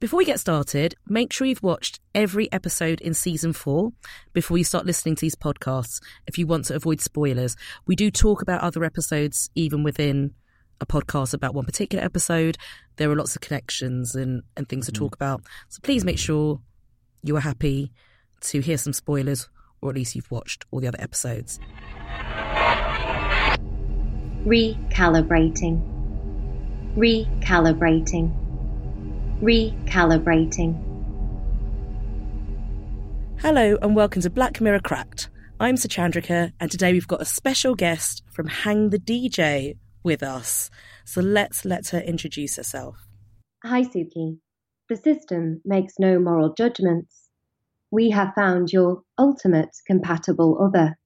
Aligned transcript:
Before 0.00 0.18
we 0.18 0.24
get 0.24 0.38
started, 0.38 0.94
make 1.08 1.32
sure 1.32 1.44
you've 1.44 1.60
watched 1.62 1.98
every 2.14 2.50
episode 2.52 3.00
in 3.00 3.14
season 3.14 3.52
four 3.52 3.90
before 4.32 4.56
you 4.56 4.62
start 4.62 4.86
listening 4.86 5.16
to 5.16 5.22
these 5.22 5.34
podcasts 5.34 6.00
if 6.28 6.38
you 6.38 6.46
want 6.46 6.66
to 6.66 6.76
avoid 6.76 7.00
spoilers. 7.00 7.56
We 7.84 7.96
do 7.96 8.08
talk 8.08 8.40
about 8.40 8.60
other 8.60 8.84
episodes 8.84 9.50
even 9.56 9.82
within 9.82 10.34
a 10.80 10.86
podcast 10.86 11.34
about 11.34 11.52
one 11.52 11.64
particular 11.64 12.04
episode. 12.04 12.58
There 12.94 13.10
are 13.10 13.16
lots 13.16 13.34
of 13.34 13.40
connections 13.40 14.14
and, 14.14 14.44
and 14.56 14.68
things 14.68 14.86
to 14.86 14.92
mm. 14.92 14.98
talk 14.98 15.16
about. 15.16 15.42
So 15.68 15.80
please 15.82 16.04
make 16.04 16.18
sure 16.18 16.60
you 17.24 17.36
are 17.36 17.40
happy 17.40 17.90
to 18.42 18.60
hear 18.60 18.78
some 18.78 18.92
spoilers 18.92 19.48
or 19.80 19.90
at 19.90 19.96
least 19.96 20.14
you've 20.14 20.30
watched 20.30 20.64
all 20.70 20.78
the 20.78 20.86
other 20.86 21.00
episodes. 21.00 21.58
Recalibrating. 24.46 25.82
Recalibrating. 26.96 28.47
Recalibrating. 29.42 30.74
Hello 33.40 33.78
and 33.80 33.94
welcome 33.94 34.20
to 34.22 34.30
Black 34.30 34.60
Mirror 34.60 34.80
Cracked. 34.80 35.30
I'm 35.60 35.76
Suchandrika 35.76 36.52
and 36.58 36.68
today 36.72 36.92
we've 36.92 37.06
got 37.06 37.22
a 37.22 37.24
special 37.24 37.76
guest 37.76 38.24
from 38.32 38.48
Hang 38.48 38.90
the 38.90 38.98
DJ 38.98 39.76
with 40.02 40.24
us. 40.24 40.70
So 41.04 41.20
let's 41.20 41.64
let 41.64 41.86
her 41.90 42.00
introduce 42.00 42.56
herself. 42.56 43.06
Hi, 43.64 43.82
Suki. 43.82 44.38
The 44.88 44.96
system 44.96 45.60
makes 45.64 45.94
no 46.00 46.18
moral 46.18 46.52
judgments. 46.54 47.28
We 47.92 48.10
have 48.10 48.34
found 48.34 48.72
your 48.72 49.02
ultimate 49.18 49.70
compatible 49.86 50.58
other. 50.60 50.98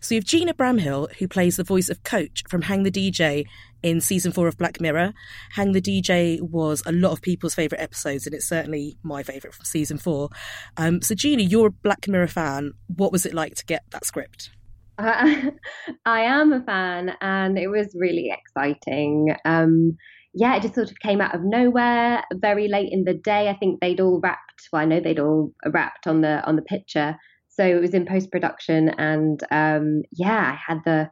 So 0.00 0.14
you 0.14 0.20
have 0.20 0.24
Gina 0.24 0.54
Bramhill, 0.54 1.14
who 1.16 1.28
plays 1.28 1.56
the 1.56 1.64
voice 1.64 1.88
of 1.88 2.02
Coach 2.04 2.42
from 2.48 2.62
Hang 2.62 2.82
the 2.82 2.90
DJ 2.90 3.46
in 3.82 4.00
season 4.00 4.32
four 4.32 4.48
of 4.48 4.56
Black 4.56 4.80
Mirror. 4.80 5.12
Hang 5.52 5.72
the 5.72 5.82
DJ 5.82 6.40
was 6.40 6.82
a 6.86 6.92
lot 6.92 7.12
of 7.12 7.22
people's 7.22 7.54
favourite 7.54 7.82
episodes, 7.82 8.26
and 8.26 8.34
it's 8.34 8.46
certainly 8.46 8.96
my 9.02 9.22
favourite 9.22 9.54
from 9.54 9.64
season 9.64 9.98
four. 9.98 10.30
Um, 10.76 11.02
so, 11.02 11.14
Gina, 11.14 11.42
you're 11.42 11.68
a 11.68 11.72
Black 11.72 12.08
Mirror 12.08 12.28
fan. 12.28 12.72
What 12.86 13.12
was 13.12 13.26
it 13.26 13.34
like 13.34 13.54
to 13.56 13.64
get 13.64 13.84
that 13.90 14.04
script? 14.04 14.50
Uh, 14.98 15.50
I 16.06 16.20
am 16.20 16.52
a 16.52 16.62
fan, 16.62 17.12
and 17.20 17.58
it 17.58 17.68
was 17.68 17.94
really 17.98 18.32
exciting. 18.32 19.34
Um, 19.44 19.96
yeah, 20.34 20.56
it 20.56 20.62
just 20.62 20.74
sort 20.74 20.90
of 20.90 20.98
came 21.00 21.20
out 21.20 21.34
of 21.34 21.42
nowhere, 21.44 22.22
very 22.34 22.68
late 22.68 22.90
in 22.90 23.04
the 23.04 23.14
day. 23.14 23.48
I 23.48 23.56
think 23.56 23.80
they'd 23.80 24.00
all 24.00 24.20
wrapped. 24.20 24.68
Well, 24.72 24.82
I 24.82 24.86
know 24.86 25.00
they'd 25.00 25.18
all 25.18 25.52
wrapped 25.66 26.06
on 26.06 26.22
the 26.22 26.42
on 26.44 26.56
the 26.56 26.62
picture, 26.62 27.16
so 27.62 27.68
it 27.68 27.80
was 27.80 27.94
in 27.94 28.06
post 28.06 28.32
production, 28.32 28.88
and 28.88 29.40
um, 29.52 30.02
yeah, 30.12 30.52
I 30.52 30.72
had 30.72 30.80
the. 30.84 31.10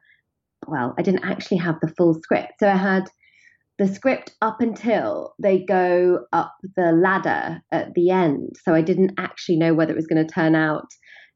Well, 0.67 0.95
I 0.99 1.03
didn't 1.03 1.25
actually 1.25 1.59
have 1.59 1.77
the 1.81 1.93
full 1.97 2.15
script, 2.15 2.55
so 2.59 2.69
I 2.69 2.77
had 2.77 3.09
the 3.79 3.87
script 3.87 4.33
up 4.43 4.61
until 4.61 5.35
they 5.41 5.65
go 5.65 6.27
up 6.33 6.55
the 6.77 6.93
ladder 6.93 7.63
at 7.71 7.95
the 7.95 8.11
end. 8.11 8.57
So 8.65 8.75
I 8.75 8.83
didn't 8.83 9.13
actually 9.17 9.57
know 9.57 9.75
whether 9.75 9.93
it 9.93 9.97
was 9.97 10.09
going 10.09 10.27
to 10.27 10.35
turn 10.35 10.55
out 10.55 10.89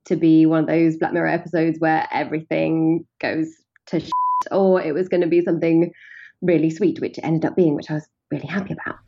to 0.07 0.17
be 0.17 0.47
one 0.47 0.65
of 0.65 0.67
those 0.67 0.97
Black 0.97 1.13
Mirror 1.13 1.29
episodes 1.29 1.79
where 1.79 2.07
everything 2.13 3.07
goes 3.21 3.49
to 3.87 4.01
shit, 4.01 4.13
or 4.51 4.83
it 4.83 4.95
was 4.95 5.09
going 5.09 5.23
to 5.23 5.29
be 5.29 5.43
something 5.43 5.93
really 6.43 6.71
sweet, 6.71 7.01
which 7.01 7.21
ended 7.23 7.45
up 7.45 7.57
being, 7.57 7.77
which 7.77 7.91
I 7.91 7.95
was 7.95 8.09
really 8.33 8.49
happy 8.49 8.75
about. 8.75 8.99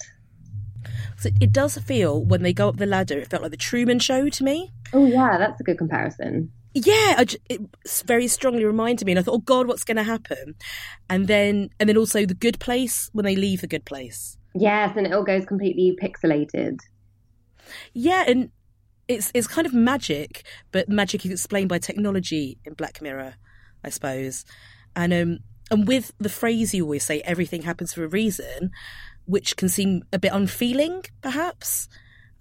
So 1.18 1.30
it 1.40 1.52
does 1.52 1.78
feel 1.78 2.22
when 2.22 2.42
they 2.42 2.52
go 2.52 2.68
up 2.68 2.76
the 2.76 2.86
ladder, 2.86 3.18
it 3.18 3.30
felt 3.30 3.42
like 3.42 3.50
the 3.50 3.56
Truman 3.56 3.98
Show 3.98 4.28
to 4.28 4.44
me. 4.44 4.72
Oh 4.92 5.06
yeah, 5.06 5.38
that's 5.38 5.60
a 5.60 5.64
good 5.64 5.78
comparison. 5.78 6.52
Yeah, 6.74 7.24
it 7.48 7.60
very 8.04 8.28
strongly 8.28 8.64
reminded 8.64 9.06
me, 9.06 9.12
and 9.12 9.18
I 9.18 9.22
thought, 9.22 9.34
oh 9.34 9.38
God, 9.38 9.66
what's 9.66 9.82
going 9.82 9.96
to 9.96 10.02
happen? 10.02 10.56
And 11.08 11.26
then, 11.26 11.70
and 11.80 11.88
then 11.88 11.96
also 11.96 12.26
the 12.26 12.34
Good 12.34 12.60
Place 12.60 13.08
when 13.14 13.24
they 13.24 13.34
leave 13.34 13.62
the 13.62 13.66
Good 13.66 13.86
Place. 13.86 14.36
Yes, 14.54 14.94
and 14.94 15.06
it 15.06 15.12
all 15.14 15.24
goes 15.24 15.46
completely 15.46 15.96
pixelated. 16.02 16.80
Yeah, 17.94 18.24
and 18.26 18.50
it's 19.08 19.30
it's 19.34 19.46
kind 19.46 19.66
of 19.66 19.72
magic, 19.72 20.44
but 20.72 20.88
magic 20.88 21.24
is 21.24 21.32
explained 21.32 21.68
by 21.68 21.78
technology 21.78 22.58
in 22.64 22.74
Black 22.74 23.00
Mirror, 23.00 23.34
I 23.84 23.88
suppose. 23.88 24.44
And 24.94 25.12
um 25.12 25.38
and 25.70 25.86
with 25.86 26.12
the 26.18 26.28
phrase 26.28 26.74
you 26.74 26.84
always 26.84 27.04
say, 27.04 27.20
everything 27.22 27.62
happens 27.62 27.92
for 27.92 28.04
a 28.04 28.08
reason, 28.08 28.70
which 29.26 29.56
can 29.56 29.68
seem 29.68 30.04
a 30.12 30.18
bit 30.18 30.32
unfeeling, 30.32 31.04
perhaps. 31.20 31.88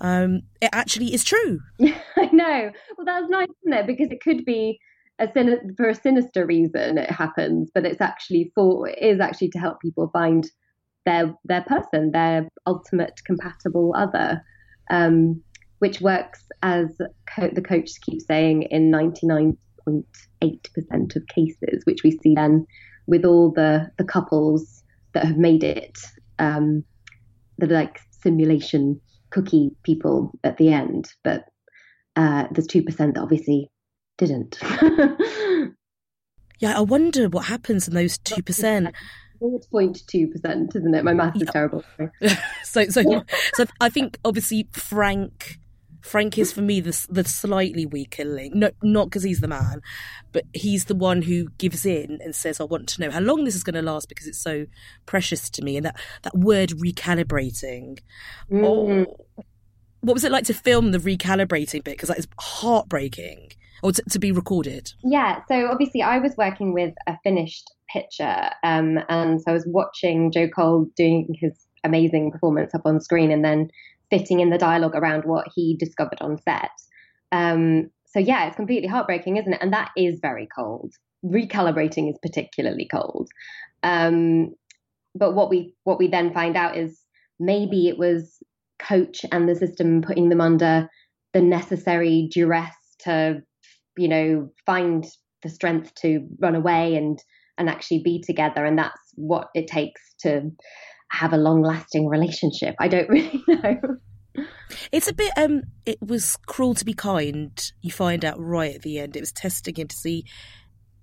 Um, 0.01 0.44
it 0.62 0.69
actually 0.73 1.13
is 1.13 1.23
true. 1.23 1.59
I 1.81 2.29
know. 2.31 2.72
Well, 2.97 3.06
that's 3.06 3.29
nice, 3.29 3.47
isn't 3.66 3.79
it? 3.79 3.88
Because 3.88 4.12
it 4.12 4.22
could 4.22 4.46
be 4.46 4.79
a 5.19 5.29
sin- 5.34 5.74
for 5.78 5.90
a 5.90 5.95
sinister 5.95 6.45
reason 6.45 6.97
it 6.97 7.09
happens, 7.09 7.72
but 7.74 7.85
it's 7.85 8.01
actually 8.01 8.51
for 8.53 8.90
it 8.90 9.01
is 9.01 9.19
actually 9.19 9.50
to 9.50 9.59
help 9.59 9.79
people 9.79 10.09
find 10.12 10.45
their 11.06 11.34
their 11.45 11.62
person, 11.62 12.12
their 12.12 12.50
ultimate 12.66 13.22
compatible 13.25 13.94
other. 13.95 14.44
Um, 14.90 15.41
which 15.79 16.01
works 16.01 16.44
as 16.63 16.88
co- 17.28 17.51
the 17.53 17.62
coach 17.62 17.90
keeps 18.01 18.25
saying 18.25 18.63
in 18.63 18.91
99.8% 18.91 21.16
of 21.16 21.28
cases, 21.28 21.85
which 21.85 22.03
we 22.03 22.12
see 22.12 22.34
then 22.34 22.66
with 23.07 23.25
all 23.25 23.51
the, 23.51 23.91
the 23.97 24.03
couples 24.03 24.84
that 25.13 25.25
have 25.25 25.38
made 25.38 25.63
it, 25.63 25.97
um, 26.40 26.84
the 27.57 27.68
like 27.68 28.00
simulation 28.09 29.00
cookie 29.29 29.72
people 29.84 30.31
at 30.44 30.57
the 30.57 30.72
end. 30.72 31.12
But 31.23 31.46
uh, 32.16 32.47
there's 32.51 32.68
2% 32.68 32.85
that 32.97 33.18
obviously 33.18 33.72
didn't. 34.18 34.57
yeah, 36.59 36.78
I 36.78 36.81
wonder 36.81 37.29
what 37.29 37.45
happens 37.45 37.88
in 37.88 37.94
those 37.94 38.18
2%. 38.19 38.91
0.2%, 39.41 40.75
isn't 40.75 40.95
it? 40.95 41.03
My 41.03 41.13
math 41.13 41.35
is 41.35 41.44
yeah. 41.44 41.51
terrible. 41.51 41.84
so, 42.63 42.85
so, 42.85 43.24
so 43.53 43.66
I 43.81 43.90
think 43.90 44.18
obviously 44.24 44.68
Frank 44.72 45.59
Frank 46.05 46.38
is 46.38 46.53
for 46.53 46.61
me 46.61 46.81
the 46.81 47.07
the 47.09 47.23
slightly 47.23 47.88
weaker 47.88 48.23
link. 48.23 48.53
No, 48.53 48.69
not 48.83 49.05
because 49.05 49.23
he's 49.23 49.39
the 49.39 49.47
man, 49.47 49.81
but 50.33 50.43
he's 50.53 50.85
the 50.85 50.93
one 50.93 51.23
who 51.23 51.47
gives 51.57 51.83
in 51.83 52.19
and 52.23 52.35
says, 52.35 52.61
"I 52.61 52.63
want 52.63 52.88
to 52.89 53.01
know 53.01 53.09
how 53.09 53.21
long 53.21 53.43
this 53.43 53.55
is 53.55 53.63
going 53.63 53.73
to 53.73 53.81
last 53.81 54.07
because 54.07 54.27
it's 54.27 54.38
so 54.38 54.67
precious 55.07 55.49
to 55.49 55.63
me." 55.63 55.77
And 55.77 55.85
that 55.88 55.99
that 56.21 56.38
word 56.38 56.69
recalibrating. 56.69 58.01
Mm. 58.51 58.63
Oh, 58.63 59.44
what 60.01 60.13
was 60.13 60.23
it 60.23 60.31
like 60.31 60.45
to 60.45 60.53
film 60.53 60.91
the 60.91 60.99
recalibrating 60.99 61.83
bit? 61.83 61.95
Because 61.97 62.09
that 62.09 62.19
is 62.19 62.27
heartbreaking. 62.39 63.53
Or 63.81 63.91
to, 63.91 64.01
to, 64.11 64.19
be 64.19 64.31
recorded? 64.31 64.94
Yeah, 65.03 65.41
so 65.47 65.67
obviously 65.67 66.01
I 66.01 66.19
was 66.19 66.35
working 66.38 66.73
with 66.73 66.94
a 67.07 67.17
finished 67.23 67.69
picture, 67.91 68.49
um, 68.63 68.99
and 69.09 69.41
so 69.41 69.51
I 69.51 69.53
was 69.53 69.65
watching 69.67 70.31
Joe 70.31 70.47
Cole 70.47 70.88
doing 70.95 71.35
his 71.39 71.67
amazing 71.83 72.31
performance 72.31 72.73
up 72.73 72.85
on 72.85 73.01
screen, 73.01 73.31
and 73.31 73.44
then 73.44 73.69
fitting 74.09 74.39
in 74.39 74.49
the 74.49 74.57
dialogue 74.57 74.95
around 74.95 75.25
what 75.25 75.47
he 75.55 75.75
discovered 75.77 76.19
on 76.21 76.38
set. 76.38 76.71
Um, 77.31 77.89
so 78.05 78.19
yeah, 78.19 78.47
it's 78.47 78.55
completely 78.55 78.88
heartbreaking, 78.88 79.38
isn't 79.38 79.53
it? 79.53 79.61
And 79.61 79.73
that 79.73 79.91
is 79.97 80.19
very 80.21 80.47
cold. 80.55 80.93
Recalibrating 81.25 82.09
is 82.09 82.17
particularly 82.21 82.88
cold. 82.89 83.29
Um, 83.83 84.53
but 85.13 85.33
what 85.33 85.49
we 85.49 85.73
what 85.83 85.99
we 85.99 86.07
then 86.07 86.33
find 86.33 86.55
out 86.55 86.77
is 86.77 86.99
maybe 87.39 87.88
it 87.88 87.97
was 87.97 88.38
coach 88.79 89.25
and 89.31 89.47
the 89.47 89.55
system 89.55 90.01
putting 90.01 90.29
them 90.29 90.41
under 90.41 90.89
the 91.33 91.41
necessary 91.41 92.29
duress 92.31 92.75
to, 92.99 93.41
you 93.97 94.07
know, 94.07 94.49
find 94.65 95.05
the 95.44 95.49
strength 95.49 95.94
to 95.95 96.25
run 96.39 96.55
away 96.55 96.95
and 96.95 97.19
and 97.57 97.69
actually 97.69 98.01
be 98.03 98.21
together, 98.21 98.65
and 98.65 98.77
that's 98.77 98.99
what 99.15 99.47
it 99.55 99.67
takes 99.67 100.01
to 100.19 100.51
have 101.15 101.33
a 101.33 101.37
long 101.37 101.61
lasting 101.61 102.07
relationship. 102.07 102.75
I 102.79 102.87
don't 102.87 103.09
really 103.15 103.43
know. 103.47 103.97
It's 104.91 105.07
a 105.07 105.13
bit 105.13 105.31
um 105.37 105.61
it 105.85 105.97
was 106.01 106.37
cruel 106.45 106.75
to 106.75 106.85
be 106.85 106.93
kind. 106.93 107.71
You 107.81 107.91
find 107.91 108.25
out 108.25 108.39
right 108.39 108.75
at 108.75 108.81
the 108.81 108.99
end. 108.99 109.15
It 109.15 109.21
was 109.21 109.31
testing 109.31 109.75
him 109.75 109.87
to 109.87 109.95
see 109.95 110.25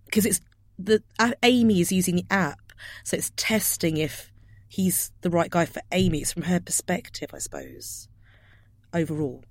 because 0.07 0.27
it's 0.27 0.41
the 0.79 1.03
uh, 1.19 1.33
Amy 1.43 1.81
is 1.81 1.93
using 1.93 2.17
the 2.17 2.27
app, 2.31 2.73
so 3.05 3.17
it's 3.17 3.33
testing 3.37 3.97
if 3.97 4.31
he's 4.69 5.13
the 5.21 5.31
right 5.31 5.51
guy 5.51 5.65
for 5.65 5.83
Amy. 5.93 6.21
It's 6.21 6.33
from 6.33 6.43
her 6.43 6.61
perspective, 6.61 7.31
I 7.33 7.39
suppose. 7.39 8.09
Overall. 8.95 9.45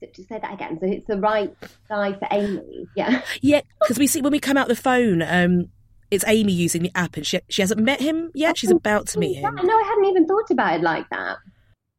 to 0.00 0.24
say 0.24 0.38
that 0.38 0.52
again. 0.52 0.78
So 0.80 0.86
it's 0.86 1.06
the 1.06 1.18
right 1.18 1.54
guy 1.88 2.12
for 2.12 2.28
Amy. 2.30 2.86
Yeah. 2.96 3.22
Yeah, 3.40 3.60
because 3.80 3.98
we 3.98 4.06
see 4.06 4.20
when 4.20 4.32
we 4.32 4.40
come 4.40 4.56
out 4.56 4.68
the 4.68 4.76
phone, 4.76 5.22
um, 5.22 5.70
it's 6.10 6.24
Amy 6.26 6.52
using 6.52 6.82
the 6.82 6.92
app, 6.94 7.16
and 7.16 7.26
she 7.26 7.40
she 7.48 7.62
hasn't 7.62 7.80
met 7.80 8.00
him 8.00 8.30
yet. 8.34 8.58
She's 8.58 8.70
about 8.70 9.08
to 9.08 9.18
meet 9.18 9.34
him. 9.34 9.54
no, 9.54 9.74
I 9.74 9.84
hadn't 9.86 10.04
even 10.06 10.26
thought 10.26 10.50
about 10.50 10.74
it 10.74 10.82
like 10.82 11.08
that. 11.10 11.38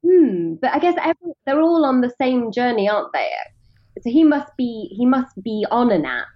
Hmm. 0.06 0.56
But 0.62 0.74
I 0.74 0.80
guess 0.80 0.96
every, 1.00 1.34
they're 1.46 1.62
all 1.62 1.86
on 1.86 2.02
the 2.02 2.14
same 2.22 2.52
journey, 2.52 2.90
aren't 2.90 3.12
they? 3.14 3.30
So 4.04 4.10
he 4.10 4.24
must 4.24 4.56
be 4.58 4.94
he 4.96 5.06
must 5.06 5.42
be 5.44 5.66
on 5.72 5.92
an 5.92 6.06
app. 6.06 6.28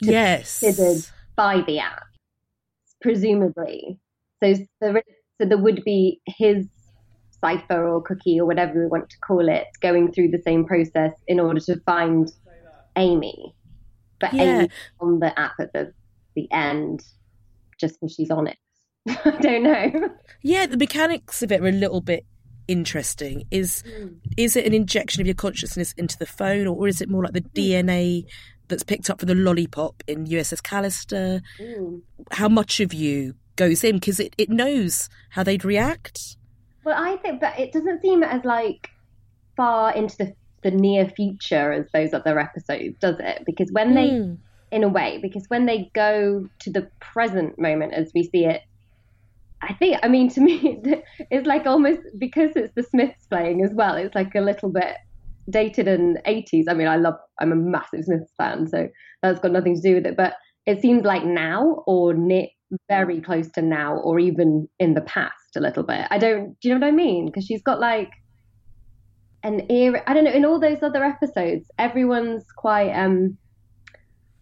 yes. 0.00 0.60
Considered 0.60 1.04
by 1.36 1.62
the 1.66 1.78
app, 1.78 2.04
presumably. 3.00 3.98
So 4.42 4.54
there, 4.80 5.02
so 5.40 5.48
there 5.48 5.58
would 5.58 5.84
be 5.84 6.20
his 6.26 6.66
cipher 7.40 7.86
or 7.86 8.02
cookie 8.02 8.40
or 8.40 8.46
whatever 8.46 8.80
we 8.80 8.86
want 8.86 9.10
to 9.10 9.18
call 9.18 9.48
it 9.48 9.66
going 9.80 10.12
through 10.12 10.28
the 10.28 10.42
same 10.42 10.64
process 10.64 11.12
in 11.28 11.38
order 11.38 11.60
to 11.60 11.78
find 11.80 12.32
Amy. 12.96 13.54
But 14.20 14.32
yeah. 14.32 14.42
Amy 14.42 14.68
on 15.00 15.20
the 15.20 15.38
app 15.38 15.52
at 15.60 15.72
the 15.72 15.92
the 16.34 16.50
end 16.52 17.04
just 17.78 18.00
because 18.00 18.14
she's 18.14 18.30
on 18.30 18.46
it. 18.46 18.58
I 19.08 19.38
don't 19.40 19.62
know. 19.62 20.10
Yeah, 20.42 20.66
the 20.66 20.76
mechanics 20.76 21.42
of 21.42 21.52
it 21.52 21.60
are 21.60 21.68
a 21.68 21.72
little 21.72 22.00
bit 22.00 22.24
interesting. 22.68 23.44
Is 23.50 23.82
mm. 23.82 24.16
is 24.36 24.56
it 24.56 24.66
an 24.66 24.74
injection 24.74 25.20
of 25.20 25.26
your 25.26 25.34
consciousness 25.34 25.92
into 25.96 26.18
the 26.18 26.26
phone, 26.26 26.66
or 26.66 26.88
is 26.88 27.00
it 27.00 27.08
more 27.08 27.22
like 27.22 27.34
the 27.34 27.42
mm. 27.42 27.52
DNA 27.54 28.24
that's 28.68 28.82
picked 28.82 29.10
up 29.10 29.20
from 29.20 29.28
the 29.28 29.34
lollipop 29.34 30.02
in 30.06 30.26
USS 30.26 30.62
Callister? 30.62 31.42
Mm. 31.60 32.02
How 32.32 32.48
much 32.48 32.80
of 32.80 32.94
you 32.94 33.34
goes 33.56 33.84
in 33.84 33.96
because 33.96 34.18
it, 34.18 34.34
it 34.38 34.50
knows 34.50 35.08
how 35.30 35.42
they'd 35.42 35.64
react? 35.64 36.36
Well, 36.84 36.96
I 36.98 37.16
think, 37.16 37.40
but 37.40 37.58
it 37.58 37.72
doesn't 37.72 38.02
seem 38.02 38.22
as 38.22 38.44
like 38.44 38.90
far 39.56 39.94
into 39.94 40.16
the 40.16 40.34
the 40.64 40.70
near 40.70 41.06
future 41.10 41.72
as 41.72 41.86
those 41.92 42.12
other 42.12 42.40
episodes, 42.40 42.98
does 42.98 43.16
it? 43.20 43.44
Because 43.46 43.70
when 43.70 43.94
they, 43.94 44.08
hmm. 44.08 44.34
In 44.74 44.82
a 44.82 44.88
way, 44.88 45.18
because 45.22 45.44
when 45.48 45.66
they 45.66 45.88
go 45.94 46.46
to 46.58 46.70
the 46.70 46.90
present 47.00 47.58
moment 47.58 47.94
as 47.94 48.10
we 48.14 48.24
see 48.24 48.44
it 48.44 48.60
I 49.62 49.72
think, 49.72 49.98
I 50.02 50.08
mean, 50.08 50.28
to 50.30 50.40
me, 50.40 50.82
it's 51.30 51.46
like 51.46 51.66
almost 51.66 52.00
because 52.18 52.50
it's 52.54 52.72
the 52.76 52.82
Smiths 52.82 53.26
playing 53.26 53.64
as 53.64 53.72
well. 53.72 53.94
It's 53.94 54.14
like 54.14 54.34
a 54.34 54.40
little 54.40 54.68
bit 54.68 54.96
dated 55.48 55.88
and 55.88 56.18
80s. 56.26 56.64
I 56.68 56.74
mean, 56.74 56.86
I 56.86 56.96
love, 56.96 57.14
I'm 57.40 57.52
a 57.52 57.56
massive 57.56 58.04
Smiths 58.04 58.32
fan, 58.36 58.68
so 58.68 58.88
that's 59.22 59.40
got 59.40 59.52
nothing 59.52 59.76
to 59.76 59.80
do 59.80 59.94
with 59.94 60.06
it. 60.06 60.16
But 60.16 60.34
it 60.66 60.82
seems 60.82 61.04
like 61.04 61.24
now 61.24 61.82
or 61.86 62.12
near, 62.12 62.48
very 62.88 63.20
close 63.20 63.48
to 63.52 63.62
now 63.62 63.96
or 63.98 64.18
even 64.18 64.68
in 64.78 64.94
the 64.94 65.00
past 65.02 65.56
a 65.56 65.60
little 65.60 65.82
bit. 65.84 66.06
I 66.10 66.18
don't, 66.18 66.58
do 66.60 66.68
you 66.68 66.74
know 66.74 66.80
what 66.80 66.92
I 66.92 66.96
mean? 66.96 67.26
Because 67.26 67.46
she's 67.46 67.62
got 67.62 67.78
like 67.80 68.10
an 69.44 69.70
era, 69.70 70.02
I 70.06 70.14
don't 70.14 70.24
know, 70.24 70.32
in 70.32 70.44
all 70.44 70.58
those 70.58 70.82
other 70.82 71.04
episodes, 71.04 71.70
everyone's 71.78 72.44
quite, 72.56 72.90
um, 72.90 73.38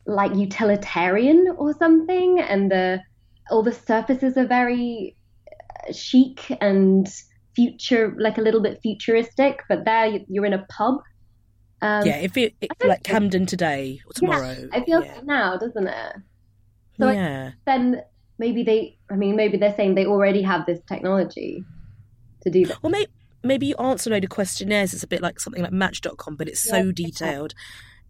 like 0.07 0.35
utilitarian 0.35 1.55
or 1.57 1.73
something 1.75 2.41
and 2.41 2.71
the 2.71 3.01
all 3.51 3.63
the 3.63 3.73
surfaces 3.73 4.37
are 4.37 4.47
very 4.47 5.17
uh, 5.89 5.93
chic 5.93 6.57
and 6.61 7.09
future, 7.55 8.15
like 8.19 8.39
a 8.39 8.41
little 8.41 8.61
bit 8.61 8.81
futuristic. 8.83 9.61
But 9.69 9.85
there, 9.85 10.21
you're 10.29 10.47
in 10.47 10.53
a 10.53 10.67
pub. 10.69 10.97
Um, 11.81 12.07
yeah, 12.07 12.19
if 12.19 12.37
it, 12.37 12.55
like 12.85 13.03
Camden 13.03 13.47
today 13.47 14.01
or 14.07 14.13
tomorrow. 14.13 14.57
Yeah, 14.71 14.79
it 14.79 14.85
feels 14.85 15.05
yeah. 15.05 15.21
now, 15.25 15.57
doesn't 15.57 15.87
it? 15.87 16.17
So 16.99 17.11
yeah. 17.11 17.53
then 17.67 18.03
maybe 18.39 18.63
they, 18.63 18.99
I 19.11 19.17
mean, 19.17 19.35
maybe 19.35 19.57
they're 19.57 19.75
saying 19.75 19.97
they 19.97 20.07
already 20.07 20.43
have 20.43 20.65
this 20.67 20.79
technology 20.89 21.65
to 22.43 22.51
do 22.51 22.67
that. 22.67 22.83
Well, 22.83 22.91
maybe 22.91 23.11
maybe 23.43 23.67
you 23.67 23.75
answer 23.77 24.11
a 24.11 24.13
load 24.13 24.25
of 24.25 24.31
questionnaires. 24.31 24.95
It's 24.95 25.03
a 25.03 25.09
bit 25.09 25.23
like 25.23 25.41
something 25.41 25.63
like 25.63 25.73
Match.com, 25.73 26.37
but 26.37 26.49
it's 26.49 26.63
so 26.63 26.93
detailed. 26.93 27.55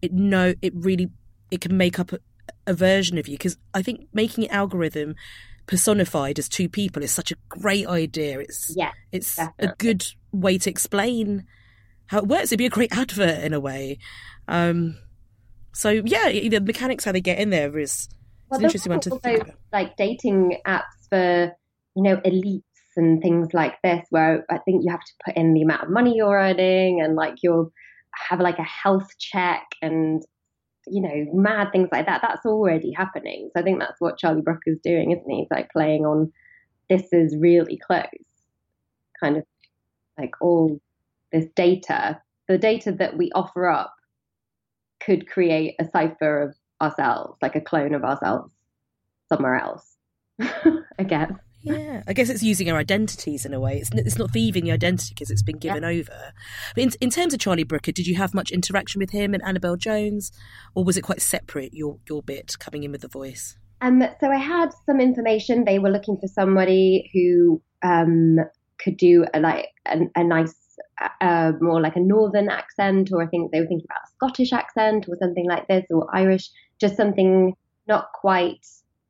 It 0.03 0.13
no, 0.13 0.55
it 0.61 0.73
really 0.75 1.11
it 1.53 1.61
can 1.61 1.77
make 1.77 2.01
up 2.01 2.13
a, 2.13 2.19
a 2.67 2.75
version 2.75 3.19
of 3.19 3.29
you 3.29 3.35
because 3.35 3.57
I 3.75 3.83
think 3.83 4.09
making 4.13 4.45
an 4.45 4.51
algorithm 4.51 5.15
personified 5.67 6.39
as 6.39 6.49
two 6.49 6.69
people 6.69 7.03
is 7.03 7.13
such 7.13 7.31
a 7.31 7.37
great 7.49 7.87
idea. 7.87 8.41
It's 8.41 8.75
yeah, 8.75 8.93
it's 9.13 9.37
definitely. 9.37 9.69
a 9.69 9.75
good 9.79 10.07
way 10.33 10.59
to 10.59 10.71
explain 10.71 11.45
how 12.07 12.19
it 12.19 12.27
works. 12.27 12.45
It'd 12.45 12.59
be 12.59 12.67
a 12.67 12.71
great 12.71 12.97
advert 12.97 13.45
in 13.45 13.53
a 13.53 13.61
way. 13.61 13.99
Um, 14.49 14.97
so 15.73 15.91
yeah, 15.91 16.31
the 16.31 16.61
mechanics 16.61 17.05
how 17.05 17.13
they 17.13 17.21
get 17.21 17.39
in 17.39 17.51
there 17.51 17.79
is 17.79 18.09
well, 18.49 18.59
an 18.59 18.65
interesting 18.65 18.91
one 18.91 19.01
to 19.01 19.11
think 19.11 19.43
about. 19.43 19.55
Like 19.73 19.97
dating 19.97 20.59
apps 20.67 21.09
for 21.11 21.53
you 21.95 22.03
know 22.03 22.17
elites 22.17 22.63
and 22.97 23.23
things 23.23 23.49
like 23.53 23.75
this, 23.85 24.05
where 24.09 24.45
I 24.51 24.59
think 24.59 24.85
you 24.85 24.91
have 24.91 25.01
to 25.01 25.13
put 25.27 25.37
in 25.37 25.53
the 25.53 25.63
amount 25.63 25.85
of 25.85 25.91
money 25.91 26.17
you're 26.17 26.35
earning 26.35 27.03
and 27.03 27.15
like 27.15 27.35
you'll 27.43 27.73
have 28.29 28.41
like 28.41 28.59
a 28.59 28.65
health 28.65 29.09
check 29.19 29.65
and 29.81 30.23
you 30.87 31.01
know, 31.01 31.27
mad 31.33 31.71
things 31.73 31.89
like 31.93 32.07
that. 32.07 32.23
That's 32.23 32.47
already 32.47 32.93
happening. 32.93 33.51
So 33.55 33.61
I 33.61 33.65
think 33.65 33.79
that's 33.79 34.01
what 34.01 34.19
Charlie 34.19 34.43
Brooker 34.43 34.61
is 34.67 34.79
doing, 34.83 35.13
isn't 35.13 35.31
he? 35.31 35.41
He's 35.41 35.51
like 35.51 35.71
playing 35.71 36.05
on 36.05 36.33
this 36.89 37.13
is 37.13 37.37
really 37.37 37.79
close, 37.79 38.07
kind 39.19 39.37
of 39.37 39.45
like 40.19 40.35
all 40.41 40.81
this 41.33 41.47
data. 41.55 42.21
The 42.49 42.59
data 42.59 42.93
that 42.93 43.17
we 43.17 43.31
offer 43.33 43.69
up 43.69 43.95
could 45.01 45.29
create 45.29 45.75
a 45.79 45.85
cipher 45.85 46.43
of 46.43 46.55
ourselves, 46.81 47.39
like 47.41 47.57
a 47.57 47.61
clone 47.61 47.95
of 47.95 48.05
ourselves 48.05 48.53
somewhere 49.29 49.57
else, 49.57 49.97
I 50.41 51.05
guess. 51.07 51.33
Yeah, 51.63 52.03
I 52.07 52.13
guess 52.13 52.29
it's 52.29 52.43
using 52.43 52.71
our 52.71 52.79
identities 52.79 53.45
in 53.45 53.55
a 53.55 53.61
way. 53.61 53.79
It's 53.79 53.91
it's 53.93 54.19
not 54.19 54.31
thieving 54.31 54.65
the 54.65 54.73
identity 54.73 55.15
because 55.15 55.31
it's 55.31 55.43
been 55.43 55.59
given 55.59 55.83
yeah. 55.83 55.91
over. 55.91 56.33
But 56.75 56.83
in, 56.83 56.91
in 57.01 57.11
terms 57.11 57.33
of 57.33 57.41
Charlie 57.41 57.63
Brooker, 57.63 57.93
did 57.93 58.07
you 58.07 58.17
have 58.17 58.35
much 58.35 58.51
interaction 58.51 58.99
with 58.99 59.11
him 59.11 59.33
and 59.33 59.43
Annabel 59.45 59.77
Jones, 59.77 60.33
or 60.75 60.85
was 60.85 60.97
it 60.97 61.03
quite 61.03 61.23
separate 61.23 61.73
your 61.73 61.99
your 62.09 62.23
bit 62.23 62.59
coming 62.59 62.83
in 62.83 62.93
with 62.93 63.03
the 63.03 63.09
voice? 63.09 63.57
Um, 63.81 64.03
so 64.21 64.31
I 64.31 64.37
had 64.37 64.71
some 64.87 65.01
information. 65.01 65.65
They 65.65 65.79
were 65.79 65.91
looking 65.91 66.17
for 66.17 66.29
somebody 66.29 67.11
who 67.13 67.61
um, 67.83 68.39
could 68.79 68.97
do 68.97 69.27
a, 69.35 69.41
like 69.41 69.69
a, 69.87 69.99
a 70.15 70.23
nice, 70.23 70.55
uh, 71.21 71.53
more 71.61 71.81
like 71.81 71.97
a 71.97 72.01
northern 72.01 72.49
accent, 72.49 73.11
or 73.13 73.23
I 73.23 73.27
think 73.27 73.51
they 73.51 73.61
were 73.61 73.67
thinking 73.67 73.87
about 73.91 74.05
a 74.05 74.13
Scottish 74.15 74.53
accent 74.53 75.07
or 75.09 75.17
something 75.21 75.49
like 75.49 75.67
this, 75.67 75.85
or 75.91 76.07
Irish, 76.15 76.49
just 76.81 76.97
something 76.97 77.57
not 77.89 78.13
quite, 78.13 78.65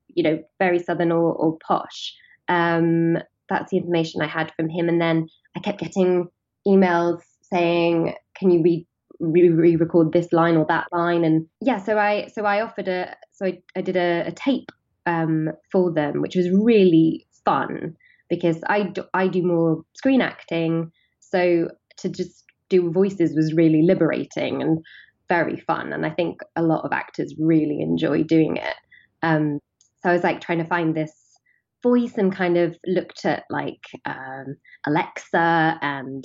you 0.08 0.22
know, 0.22 0.42
very 0.58 0.78
southern 0.78 1.12
or, 1.12 1.34
or 1.34 1.58
posh. 1.66 2.14
Um, 2.52 3.18
that's 3.48 3.70
the 3.70 3.78
information 3.78 4.20
I 4.22 4.26
had 4.26 4.52
from 4.56 4.68
him. 4.68 4.88
And 4.88 5.00
then 5.00 5.28
I 5.56 5.60
kept 5.60 5.80
getting 5.80 6.28
emails 6.66 7.22
saying, 7.42 8.14
"Can 8.34 8.50
you 8.50 8.62
re 8.62 8.86
re-record 9.20 10.12
this 10.12 10.32
line 10.32 10.56
or 10.56 10.66
that 10.68 10.86
line?" 10.92 11.24
And 11.24 11.46
yeah, 11.60 11.78
so 11.78 11.98
I 11.98 12.28
so 12.34 12.44
I 12.44 12.60
offered 12.60 12.88
a 12.88 13.16
so 13.32 13.46
I, 13.46 13.58
I 13.76 13.80
did 13.80 13.96
a, 13.96 14.24
a 14.26 14.32
tape 14.32 14.70
um, 15.06 15.50
for 15.70 15.92
them, 15.92 16.20
which 16.20 16.36
was 16.36 16.48
really 16.50 17.26
fun 17.44 17.96
because 18.28 18.58
I 18.66 18.84
do, 18.84 19.04
I 19.14 19.28
do 19.28 19.42
more 19.42 19.84
screen 19.94 20.20
acting, 20.20 20.92
so 21.20 21.68
to 21.98 22.08
just 22.08 22.44
do 22.68 22.90
voices 22.90 23.34
was 23.34 23.52
really 23.52 23.82
liberating 23.82 24.62
and 24.62 24.78
very 25.28 25.58
fun. 25.60 25.92
And 25.92 26.06
I 26.06 26.10
think 26.10 26.40
a 26.56 26.62
lot 26.62 26.84
of 26.84 26.92
actors 26.92 27.34
really 27.38 27.80
enjoy 27.80 28.22
doing 28.22 28.56
it. 28.56 28.76
Um, 29.22 29.60
so 30.02 30.10
I 30.10 30.12
was 30.12 30.24
like 30.24 30.40
trying 30.40 30.58
to 30.58 30.64
find 30.64 30.94
this 30.94 31.21
voice 31.82 32.16
and 32.16 32.34
kind 32.34 32.56
of 32.56 32.76
looked 32.86 33.24
at 33.24 33.44
like 33.50 33.82
um, 34.04 34.56
Alexa 34.86 35.78
and 35.82 36.24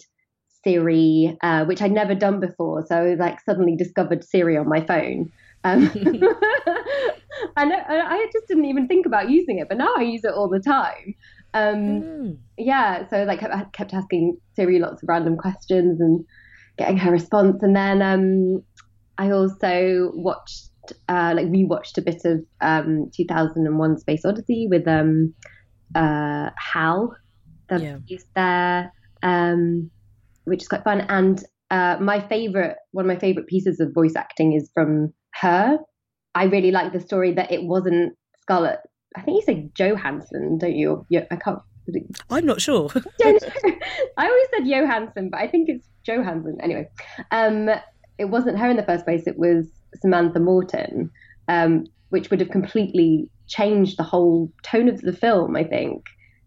Siri, 0.64 1.38
uh, 1.42 1.66
which 1.66 1.82
I'd 1.82 1.92
never 1.92 2.16
done 2.16 2.40
before. 2.40 2.86
So 2.88 2.96
I 2.96 3.14
like 3.16 3.40
suddenly 3.42 3.76
discovered 3.76 4.24
Siri 4.24 4.58
on 4.58 4.68
my 4.68 4.82
phone. 4.82 5.32
Um, 5.64 5.90
and 7.58 7.74
I, 7.74 8.30
just 8.32 8.48
didn't 8.48 8.66
even 8.66 8.88
think 8.88 9.06
about 9.06 9.30
using 9.30 9.60
it, 9.60 9.68
but 9.70 9.78
now 9.78 9.94
I 9.98 10.02
use 10.02 10.24
it 10.24 10.34
all 10.34 10.50
the 10.50 10.60
time. 10.60 11.16
Um, 11.54 12.02
mm. 12.02 12.38
Yeah, 12.58 13.08
so 13.10 13.24
like 13.24 13.44
I 13.44 13.64
kept 13.74 13.94
asking 13.94 14.38
Siri 14.56 14.80
lots 14.80 15.04
of 15.04 15.10
random 15.10 15.38
questions 15.38 16.00
and 16.02 16.26
getting 16.78 16.98
her 16.98 17.12
response, 17.12 17.64
and 17.64 17.76
then 17.76 18.02
um, 18.02 18.64
I 19.18 19.32
also 19.32 20.12
watched 20.14 20.67
uh, 21.08 21.34
like 21.36 21.48
rewatched 21.48 21.98
a 21.98 22.02
bit 22.02 22.22
of 22.26 22.40
um, 22.62 23.10
2001: 23.16 23.98
Space 24.00 24.26
Odyssey 24.26 24.68
with 24.70 24.88
um, 24.88 25.34
uh, 25.96 26.50
Hal, 26.58 27.16
the 27.70 27.82
yeah. 27.82 27.98
piece 28.08 28.26
there, 28.36 28.92
um, 29.24 29.90
which 30.46 30.64
is 30.64 30.68
quite 30.68 30.84
fun. 30.84 31.02
And 31.10 31.44
uh, 31.70 31.98
my 32.00 32.20
favorite, 32.28 32.78
one 32.92 33.06
of 33.06 33.08
my 33.08 33.20
favorite 33.20 33.48
pieces 33.48 33.80
of 33.80 33.94
voice 33.94 34.16
acting 34.16 34.54
is 34.54 34.70
from 34.74 35.14
her. 35.36 35.78
I 36.36 36.46
really 36.46 36.72
like 36.72 36.94
the 36.94 37.00
story 37.00 37.34
that 37.34 37.52
it 37.52 37.64
wasn't 37.64 38.14
Scarlett. 38.42 38.80
I 39.16 39.22
think 39.22 39.38
you 39.38 39.42
say 39.42 39.70
Johansson, 39.74 40.58
don't 40.60 40.76
you? 40.76 41.06
Yeah, 41.10 41.26
I 41.32 41.36
can't. 41.38 41.60
I'm 42.30 42.46
not 42.46 42.62
sure. 42.62 42.90
I 43.24 43.38
always 44.18 44.48
said 44.54 44.68
Johansson, 44.68 45.30
but 45.30 45.40
I 45.40 45.48
think 45.48 45.70
it's 45.70 45.88
Johansson. 46.04 46.58
Anyway, 46.62 46.90
um, 47.32 47.70
it 48.18 48.26
wasn't 48.26 48.60
her 48.60 48.70
in 48.70 48.78
the 48.78 48.84
first 48.84 49.06
place. 49.06 49.26
It 49.26 49.38
was 49.38 49.72
Samantha 49.96 50.40
Morton, 50.40 51.12
um, 51.48 51.86
which 52.10 52.30
would 52.30 52.40
have 52.40 52.50
completely 52.50 53.30
changed 53.48 53.98
the 53.98 54.04
whole 54.04 54.52
tone 54.64 54.90
of 54.90 55.02
the 55.02 55.14
film, 55.14 55.56
I 55.56 55.64
think. 55.64 56.06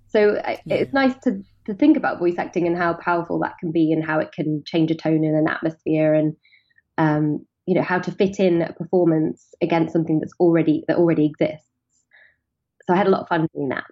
So 0.08 0.34
yeah. 0.34 0.58
it's 0.66 0.92
nice 0.92 1.14
to, 1.24 1.42
to 1.66 1.74
think 1.74 1.96
about 1.96 2.18
voice 2.18 2.34
acting 2.38 2.66
and 2.66 2.76
how 2.76 2.94
powerful 2.94 3.38
that 3.40 3.58
can 3.60 3.72
be 3.72 3.92
and 3.92 4.04
how 4.04 4.18
it 4.18 4.32
can 4.32 4.62
change 4.66 4.90
a 4.90 4.94
tone 4.94 5.24
in 5.24 5.34
an 5.34 5.48
atmosphere 5.48 6.14
and, 6.14 6.36
um, 6.98 7.46
you 7.66 7.74
know, 7.74 7.82
how 7.82 7.98
to 8.00 8.10
fit 8.10 8.40
in 8.40 8.62
a 8.62 8.72
performance 8.72 9.46
against 9.62 9.92
something 9.92 10.18
that's 10.18 10.34
already, 10.40 10.84
that 10.88 10.96
already 10.96 11.26
exists. 11.26 11.66
So 12.86 12.94
I 12.94 12.96
had 12.96 13.06
a 13.06 13.10
lot 13.10 13.22
of 13.22 13.28
fun 13.28 13.46
doing 13.54 13.68
that. 13.68 13.84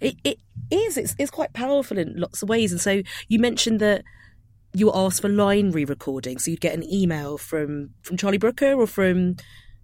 It, 0.00 0.16
it 0.24 0.38
is. 0.70 0.96
It's, 0.96 1.14
it's 1.18 1.30
quite 1.30 1.52
powerful 1.52 1.96
in 1.96 2.14
lots 2.16 2.42
of 2.42 2.48
ways. 2.48 2.72
And 2.72 2.80
so 2.80 3.02
you 3.28 3.38
mentioned 3.38 3.80
that 3.80 4.02
you 4.74 4.86
were 4.86 4.96
asked 4.96 5.22
for 5.22 5.28
line 5.28 5.70
re-recording, 5.70 6.38
so 6.38 6.50
you'd 6.50 6.60
get 6.60 6.74
an 6.74 6.90
email 6.92 7.38
from 7.38 7.90
from 8.02 8.16
Charlie 8.16 8.38
Brooker 8.38 8.72
or 8.72 8.86
from 8.86 9.36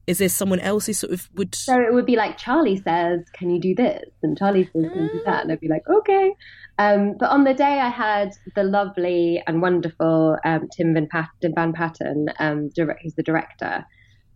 is 0.06 0.18
there 0.18 0.28
someone 0.30 0.60
else 0.60 0.86
who 0.86 0.94
sort 0.94 1.12
of 1.12 1.28
would? 1.34 1.54
So 1.54 1.74
it 1.74 1.92
would 1.92 2.06
be 2.06 2.16
like 2.16 2.38
Charlie 2.38 2.80
says, 2.80 3.20
"Can 3.34 3.50
you 3.50 3.60
do 3.60 3.74
this?" 3.74 4.08
and 4.22 4.38
Charlie 4.38 4.64
says, 4.64 4.90
"Can 4.90 5.02
you 5.02 5.10
do 5.12 5.22
that?" 5.26 5.42
and 5.42 5.52
I'd 5.52 5.60
be 5.60 5.68
like, 5.68 5.86
"Okay." 5.86 6.34
Um, 6.78 7.16
but 7.18 7.28
on 7.30 7.44
the 7.44 7.52
day, 7.52 7.80
I 7.80 7.90
had 7.90 8.30
the 8.54 8.62
lovely 8.62 9.42
and 9.46 9.60
wonderful 9.60 10.38
um, 10.44 10.68
Tim 10.74 10.94
Van, 10.94 11.08
Pat- 11.08 11.28
Van 11.42 11.72
Patten, 11.72 12.28
um, 12.38 12.70
direct, 12.70 13.02
who's 13.02 13.14
the 13.14 13.22
director, 13.22 13.84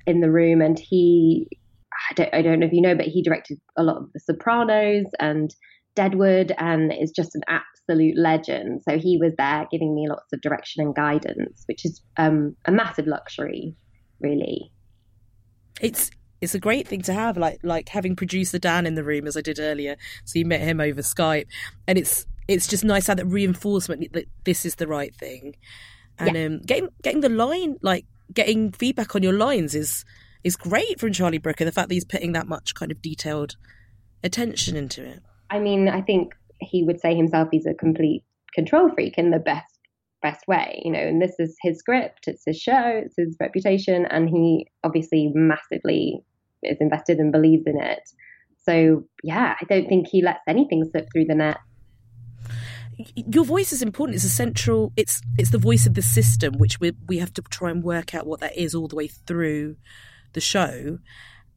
in 0.07 0.21
the 0.21 0.31
room, 0.31 0.61
and 0.61 0.79
he, 0.79 1.49
I 2.11 2.15
don't, 2.15 2.35
I 2.35 2.43
don't 2.43 2.61
know 2.61 2.67
if 2.67 2.73
you 2.73 2.83
know, 2.83 2.97
but 2.97 3.07
he 3.07 3.23
directed 3.23 3.59
a 3.77 3.83
lot 3.83 3.97
of 3.97 4.13
The 4.13 4.21
Sopranos 4.21 5.07
and 5.21 5.55
Deadwood 5.95 6.53
and 6.59 6.93
is 6.93 7.11
just 7.11 7.35
an 7.35 7.43
absolute 7.49 8.17
legend. 8.17 8.83
So 8.89 8.99
he 8.99 9.19
was 9.19 9.35
there 9.37 9.67
giving 9.71 9.95
me 9.95 10.09
lots 10.09 10.33
of 10.33 10.41
direction 10.41 10.83
and 10.83 10.95
guidance, 10.95 11.65
which 11.67 11.85
is 11.85 12.01
um, 12.17 12.57
a 12.65 12.73
massive 12.73 13.07
luxury, 13.07 13.77
really. 14.21 14.73
It's 15.81 16.11
it's 16.41 16.55
a 16.55 16.59
great 16.59 16.89
thing 16.89 17.03
to 17.03 17.13
have, 17.13 17.37
like 17.37 17.61
like 17.63 17.89
having 17.89 18.17
producer 18.17 18.59
Dan 18.59 18.87
in 18.87 18.95
the 18.95 19.05
room 19.05 19.27
as 19.27 19.37
I 19.37 19.43
did 19.43 19.61
earlier. 19.61 19.97
So 20.25 20.39
you 20.39 20.45
met 20.45 20.61
him 20.61 20.81
over 20.81 21.01
Skype, 21.01 21.47
and 21.87 21.99
it's 21.99 22.27
it's 22.49 22.67
just 22.67 22.85
nice 22.85 23.05
to 23.07 23.13
have 23.13 23.19
that 23.19 23.27
reinforcement 23.27 24.13
that 24.13 24.27
this 24.45 24.65
is 24.65 24.75
the 24.75 24.89
right 24.89 25.15
thing, 25.15 25.57
and 26.19 26.37
yeah. 26.37 26.47
um, 26.47 26.59
getting 26.61 26.89
getting 27.03 27.21
the 27.21 27.29
line 27.29 27.77
like 27.83 28.07
getting 28.33 28.73
feedback 28.73 29.15
on 29.15 29.23
your 29.23 29.35
lines 29.35 29.75
is 29.75 30.05
is 30.43 30.57
great 30.57 30.99
from 30.99 31.13
Charlie 31.13 31.39
Brooker. 31.39 31.65
The 31.65 31.73
fact 31.73 31.89
that 31.89 31.95
he's 31.95 32.05
putting 32.05 32.33
that 32.33 32.49
much 32.49 32.75
kind 32.75 32.91
of 32.91 33.01
detailed 33.01 33.57
attention 34.25 34.77
into 34.77 35.05
it. 35.05 35.23
I 35.53 35.59
mean, 35.59 35.87
I 35.89 36.01
think 36.01 36.35
he 36.61 36.83
would 36.83 36.99
say 36.99 37.15
himself 37.15 37.49
he's 37.53 37.67
a 37.67 37.75
complete 37.75 38.25
control 38.55 38.91
freak 38.91 39.19
in 39.19 39.31
the 39.31 39.39
best 39.39 39.67
best 40.23 40.47
way, 40.47 40.81
you 40.85 40.91
know, 40.91 41.01
and 41.01 41.21
this 41.21 41.35
is 41.41 41.57
his 41.61 41.79
script, 41.79 42.29
it's 42.29 42.45
his 42.47 42.57
show, 42.57 43.03
it's 43.05 43.17
his 43.19 43.37
reputation, 43.41 44.07
and 44.07 44.31
he 44.31 44.67
obviously 44.85 45.33
massively 45.35 46.25
is 46.63 46.79
invested 46.81 47.19
and 47.19 47.33
believes 47.33 47.65
in 47.67 47.79
it. 47.79 48.09
So 48.65 49.05
yeah, 49.23 49.57
I 49.61 49.65
don't 49.65 49.89
think 49.89 50.07
he 50.07 50.23
lets 50.23 50.41
anything 50.49 50.89
slip 50.91 51.09
through 51.13 51.27
the 51.27 51.35
net. 51.35 51.59
Your 53.15 53.45
voice 53.45 53.73
is 53.73 53.83
important. 53.83 54.15
It's 54.15 54.25
essential. 54.25 54.93
It's 54.97 55.21
it's 55.37 55.51
the 55.51 55.59
voice 55.59 55.87
of 55.87 55.95
the 55.95 56.03
system, 56.03 56.55
which 56.57 56.81
we 56.81 56.93
we 57.09 57.19
have 57.19 57.35
to 57.35 57.43
try 57.43 57.71
and 57.71 57.83
work 57.83 58.15
out 58.15 58.27
what 58.27 58.41
that 58.41 58.57
is 58.57 58.75
all 58.75 58.89
the 58.89 58.97
way 58.97 59.09
through 59.09 59.77
the 60.33 60.41
show, 60.41 60.99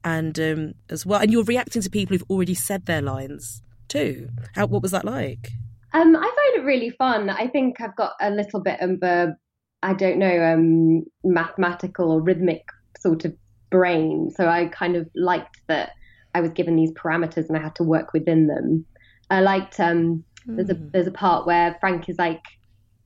and 0.03 0.37
um, 0.39 0.73
as 0.89 1.05
well. 1.05 1.21
And 1.21 1.31
you're 1.31 1.43
reacting 1.43 1.81
to 1.81 1.89
people 1.89 2.17
who've 2.17 2.29
already 2.29 2.55
said 2.55 2.87
their 2.87 3.01
lines 3.01 3.61
too. 3.87 4.29
How 4.53 4.65
what 4.67 4.81
was 4.81 4.91
that 4.91 5.05
like? 5.05 5.51
Um, 5.93 6.15
I 6.15 6.21
find 6.21 6.61
it 6.61 6.65
really 6.65 6.89
fun. 6.89 7.29
I 7.29 7.47
think 7.47 7.79
I've 7.79 7.95
got 7.95 8.13
a 8.19 8.29
little 8.29 8.59
bit 8.59 8.79
of 8.81 9.01
a, 9.01 9.35
I 9.81 9.93
don't 9.93 10.19
know, 10.19 10.43
um, 10.43 11.03
mathematical 11.23 12.11
or 12.11 12.21
rhythmic 12.21 12.63
sort 12.99 13.23
of 13.23 13.33
brain. 13.69 14.29
So 14.35 14.47
I 14.47 14.67
kind 14.67 14.95
of 14.95 15.09
liked 15.15 15.61
that 15.67 15.91
I 16.33 16.41
was 16.41 16.51
given 16.51 16.75
these 16.75 16.91
parameters 16.91 17.47
and 17.47 17.57
I 17.57 17.61
had 17.61 17.75
to 17.75 17.83
work 17.83 18.11
within 18.13 18.47
them. 18.47 18.85
I 19.29 19.39
liked 19.39 19.79
um, 19.79 20.23
mm. 20.47 20.55
there's 20.57 20.69
a 20.69 20.73
hmm. 20.73 20.89
there's 20.91 21.07
a 21.07 21.11
part 21.11 21.47
where 21.47 21.77
Frank 21.79 22.09
is 22.09 22.17
like 22.17 22.43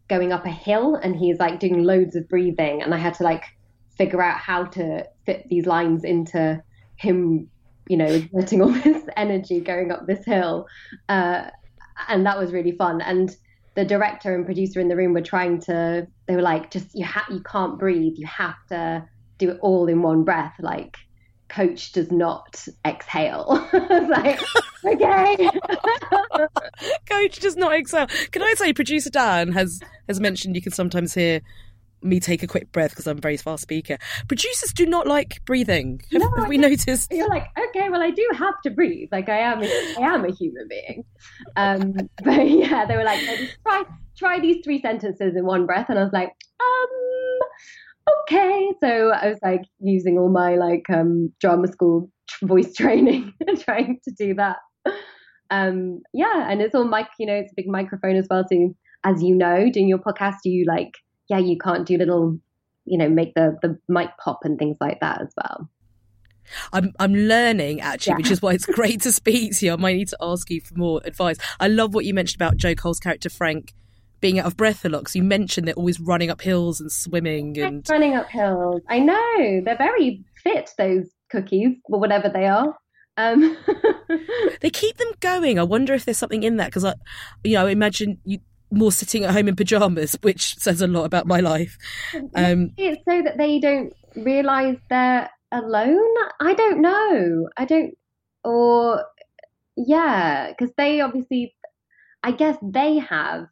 going 0.10 0.34
up 0.34 0.46
a 0.46 0.50
hill 0.50 0.96
and 0.96 1.16
he's 1.16 1.40
like 1.40 1.60
doing 1.60 1.84
loads 1.84 2.16
of 2.16 2.28
breathing 2.28 2.82
and 2.82 2.94
I 2.94 2.98
had 2.98 3.14
to 3.16 3.24
like 3.24 3.44
figure 3.98 4.22
out 4.22 4.40
how 4.40 4.64
to 4.64 5.06
fit 5.26 5.48
these 5.50 5.66
lines 5.66 6.04
into 6.04 6.62
him, 6.96 7.50
you 7.90 7.98
know, 7.98 8.06
exerting 8.06 8.62
all 8.62 8.70
this 8.84 9.04
energy 9.18 9.60
going 9.60 9.92
up 9.92 10.08
this 10.08 10.24
hill. 10.24 10.68
Uh, 11.10 11.50
and 12.08 12.26
that 12.26 12.40
was 12.40 12.54
really 12.54 12.72
fun. 12.72 13.02
And 13.02 13.36
the 13.76 13.84
director 13.84 14.34
and 14.34 14.46
producer 14.46 14.80
in 14.80 14.88
the 14.88 14.96
room 14.96 15.14
were 15.14 15.22
trying 15.22 15.60
to, 15.62 16.08
they 16.28 16.36
were 16.36 16.42
like, 16.42 16.72
just, 16.72 16.96
you, 16.96 17.04
ha- 17.04 17.28
you 17.30 17.42
can't 17.42 17.78
breathe. 17.78 18.14
You 18.16 18.28
have 18.28 18.56
to 18.70 19.06
do 19.38 19.50
it 19.50 19.58
all 19.62 19.88
in 19.88 20.02
one 20.02 20.24
breath. 20.24 20.54
Like, 20.60 20.98
coach 21.50 21.92
does 21.92 22.12
not 22.12 22.66
exhale. 22.86 23.68
like, 23.74 24.40
okay. 24.86 25.50
coach 27.10 27.40
does 27.40 27.58
not 27.58 27.74
exhale. 27.74 28.08
Can 28.32 28.44
I 28.44 28.54
say, 28.56 28.72
producer 28.72 29.10
Dan 29.10 29.52
has 29.52 29.82
has 30.08 30.20
mentioned 30.20 30.56
you 30.56 30.62
can 30.62 30.72
sometimes 30.72 31.16
hear 31.16 31.42
me 32.02 32.20
take 32.20 32.44
a 32.44 32.48
quick 32.48 32.72
breath 32.72 32.92
because 32.92 33.08
I'm 33.08 33.18
a 33.18 33.22
very 33.22 33.38
fast 33.38 33.64
speaker. 33.64 33.98
Producers 34.28 34.74
do 34.74 34.86
not 34.86 35.08
like 35.08 35.44
breathing. 35.46 36.02
Have, 36.12 36.22
no, 36.22 36.32
have 36.38 36.48
we 36.48 36.58
noticed? 36.58 37.12
You're 37.12 37.30
like, 37.30 37.48
okay, 37.70 37.90
well, 37.90 38.02
I 38.02 38.12
do 38.12 38.28
have 38.36 38.56
to 38.64 38.70
breathe. 38.70 39.10
Like 39.12 39.30
I 39.30 39.40
am, 39.40 39.62
I 39.62 40.14
am 40.14 40.26
a 40.26 40.32
human 40.32 40.68
being. 40.68 41.04
Um, 41.56 41.94
but 42.24 42.50
yeah, 42.50 42.86
they 42.86 42.96
were 42.96 43.04
like, 43.04 43.20
try, 43.64 43.84
try 44.18 44.40
these 44.40 44.58
three 44.64 44.82
sentences 44.82 45.36
in 45.36 45.46
one 45.46 45.66
breath, 45.66 45.88
and 45.90 46.00
I 46.00 46.04
was 46.04 46.14
like, 46.14 46.32
um, 46.60 48.14
okay. 48.22 48.72
So 48.82 49.12
I 49.12 49.28
was 49.28 49.40
like 49.42 49.64
using 49.80 50.18
all 50.18 50.30
my 50.30 50.56
like 50.56 50.90
um, 50.90 51.34
drama 51.40 51.68
school 51.68 52.12
voice 52.44 52.74
training 52.76 53.34
and 53.48 53.60
trying 53.60 54.00
to 54.04 54.12
do 54.18 54.36
that. 54.36 54.58
Um, 55.52 56.02
yeah, 56.14 56.50
and 56.50 56.62
it's 56.62 56.76
all 56.76 56.86
mic. 56.86 57.08
You 57.18 57.26
know, 57.26 57.36
it's 57.36 57.52
a 57.52 57.56
big 57.56 57.68
microphone 57.68 58.16
as 58.16 58.28
well. 58.30 58.46
So 58.52 58.74
as 59.04 59.24
you 59.24 59.36
know, 59.36 59.70
doing 59.72 59.88
your 59.88 60.00
podcast, 60.00 60.38
you 60.44 60.66
like 60.68 60.92
yeah, 61.30 61.38
you 61.38 61.58
can't 61.58 61.86
do 61.86 61.98
little, 61.98 62.40
you 62.86 62.98
know, 62.98 63.10
make 63.10 63.34
the 63.36 63.58
the 63.62 63.80
mic 63.88 64.10
pop 64.18 64.44
and 64.44 64.58
things 64.58 64.78
like 64.82 65.00
that 65.00 65.22
as 65.22 65.34
well. 65.38 65.70
I'm 66.74 66.94
I'm 67.00 67.14
learning 67.14 67.82
actually, 67.82 68.12
yeah. 68.12 68.18
which 68.18 68.32
is 68.32 68.42
why 68.42 68.54
it's 68.54 68.66
great 68.66 69.02
to 69.02 69.12
speak 69.12 69.56
to 69.58 69.66
you. 69.68 69.74
I 69.74 69.76
might 69.76 69.96
need 69.96 70.08
to 70.10 70.18
ask 70.22 70.50
you 70.50 70.62
for 70.62 70.76
more 70.76 71.02
advice. 71.06 71.38
I 71.60 71.68
love 71.68 71.94
what 71.94 72.06
you 72.06 72.14
mentioned 72.14 72.42
about 72.42 72.58
Joe 72.58 72.76
Cole's 72.76 73.00
character 73.00 73.30
Frank 73.30 73.74
being 74.22 74.40
out 74.40 74.46
of 74.46 74.58
breath 74.58 74.84
a 74.86 74.90
lot. 74.90 75.00
Because 75.00 75.16
you 75.16 75.24
mentioned 75.24 75.68
they're 75.68 75.76
always 75.76 76.00
running 76.00 76.30
up 76.30 76.42
hills 76.42 76.82
and 76.82 76.92
swimming 76.92 77.58
and 77.60 77.88
running 77.90 78.16
up 78.16 78.30
hills. 78.30 78.82
I 78.90 79.00
know 79.00 79.62
they're 79.64 79.78
very 79.78 80.24
fit 80.44 80.72
those 80.78 81.08
cookies 81.30 81.76
or 81.86 82.00
whatever 82.00 82.30
they 82.30 82.48
are. 82.48 82.76
Um. 83.18 83.58
they 84.62 84.70
keep 84.70 84.98
them 84.98 85.12
going. 85.20 85.60
I 85.60 85.64
wonder 85.64 85.94
if 85.94 86.06
there's 86.06 86.18
something 86.18 86.44
in 86.44 86.58
that 86.58 86.68
because 86.68 86.86
I, 86.86 86.96
you 87.44 87.54
know, 87.54 87.68
imagine 87.68 88.20
you 88.24 88.40
more 88.72 88.92
sitting 88.92 89.24
at 89.24 89.32
home 89.32 89.48
in 89.48 89.56
pajamas, 89.56 90.18
which 90.22 90.56
says 90.58 90.82
a 90.82 90.88
lot 90.88 91.06
about 91.06 91.28
my 91.28 91.40
life. 91.40 91.78
Um, 92.36 92.72
it's 92.78 93.02
so 93.08 93.22
that 93.24 93.38
they 93.38 93.60
don't 93.60 93.94
realize 94.16 94.78
they're 94.90 95.30
alone. 95.52 96.14
I 96.40 96.54
don't 96.54 96.82
know. 96.82 97.48
I 97.58 97.66
don't, 97.66 97.98
or 98.44 99.06
yeah, 99.76 100.50
because 100.50 100.74
they 100.78 101.02
obviously, 101.02 101.56
I 102.24 102.32
guess 102.32 102.58
they 102.62 102.98
have 103.00 103.48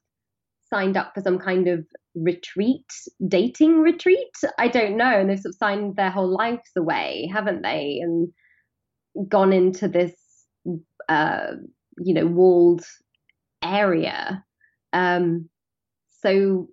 signed 0.69 0.97
up 0.97 1.13
for 1.15 1.21
some 1.21 1.39
kind 1.39 1.67
of 1.67 1.86
retreat, 2.15 2.86
dating 3.27 3.79
retreat. 3.79 4.36
I 4.57 4.67
don't 4.67 4.97
know, 4.97 5.19
and 5.19 5.29
they've 5.29 5.39
sort 5.39 5.53
of 5.53 5.57
signed 5.57 5.95
their 5.95 6.12
whole 6.12 6.29
lives 6.29 6.71
away, 6.77 7.29
haven't 7.31 7.62
they? 7.62 8.00
And 8.01 8.31
gone 9.29 9.53
into 9.53 9.88
this, 9.88 10.13
uh, 11.09 11.53
you 11.97 12.13
know, 12.13 12.27
walled 12.27 12.83
area 13.63 14.43
um, 14.94 15.50
so 16.22 16.67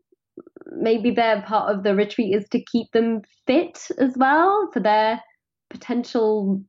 maybe 0.66 1.10
their 1.10 1.42
part 1.42 1.74
of 1.74 1.82
the 1.82 1.94
retreat 1.94 2.34
is 2.34 2.48
to 2.50 2.62
keep 2.62 2.90
them 2.92 3.22
fit 3.46 3.88
as 3.98 4.14
well 4.16 4.70
for 4.72 4.80
their 4.80 5.20
potential 5.70 6.62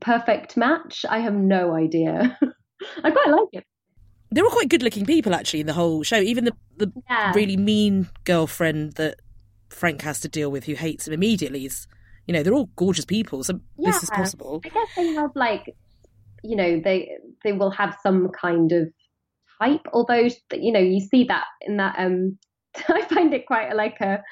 perfect 0.00 0.56
match. 0.56 1.04
I 1.08 1.20
have 1.20 1.34
no 1.34 1.74
idea. 1.74 2.38
I 3.04 3.10
quite 3.10 3.28
like 3.28 3.48
it. 3.52 3.64
They're 4.30 4.44
all 4.44 4.50
quite 4.50 4.68
good 4.68 4.82
looking 4.82 5.06
people 5.06 5.34
actually 5.34 5.60
in 5.60 5.66
the 5.66 5.72
whole 5.72 6.02
show. 6.02 6.16
Even 6.16 6.44
the 6.44 6.56
the 6.76 6.92
yeah. 7.08 7.32
really 7.34 7.56
mean 7.56 8.08
girlfriend 8.24 8.94
that 8.94 9.20
Frank 9.70 10.02
has 10.02 10.20
to 10.20 10.28
deal 10.28 10.50
with 10.50 10.64
who 10.64 10.74
hates 10.74 11.06
him 11.06 11.14
immediately 11.14 11.66
is 11.66 11.86
you 12.26 12.32
know, 12.32 12.42
they're 12.42 12.54
all 12.54 12.70
gorgeous 12.76 13.04
people, 13.04 13.44
so 13.44 13.60
yeah. 13.78 13.90
this 13.90 14.02
is 14.02 14.10
possible. 14.10 14.62
I 14.64 14.68
guess 14.70 14.88
they 14.96 15.08
have 15.08 15.30
like 15.34 15.74
you 16.42 16.56
know, 16.56 16.80
they 16.82 17.10
they 17.42 17.52
will 17.52 17.70
have 17.70 17.96
some 18.02 18.28
kind 18.28 18.72
of 18.72 18.92
type. 19.60 19.82
Although 19.92 20.28
you 20.52 20.72
know 20.72 20.80
you 20.80 21.00
see 21.00 21.24
that 21.24 21.46
in 21.62 21.76
that. 21.78 21.96
Um, 21.98 22.38
I 22.88 23.02
find 23.02 23.32
it 23.32 23.46
quite 23.46 23.74
like 23.74 24.00
a, 24.00 24.22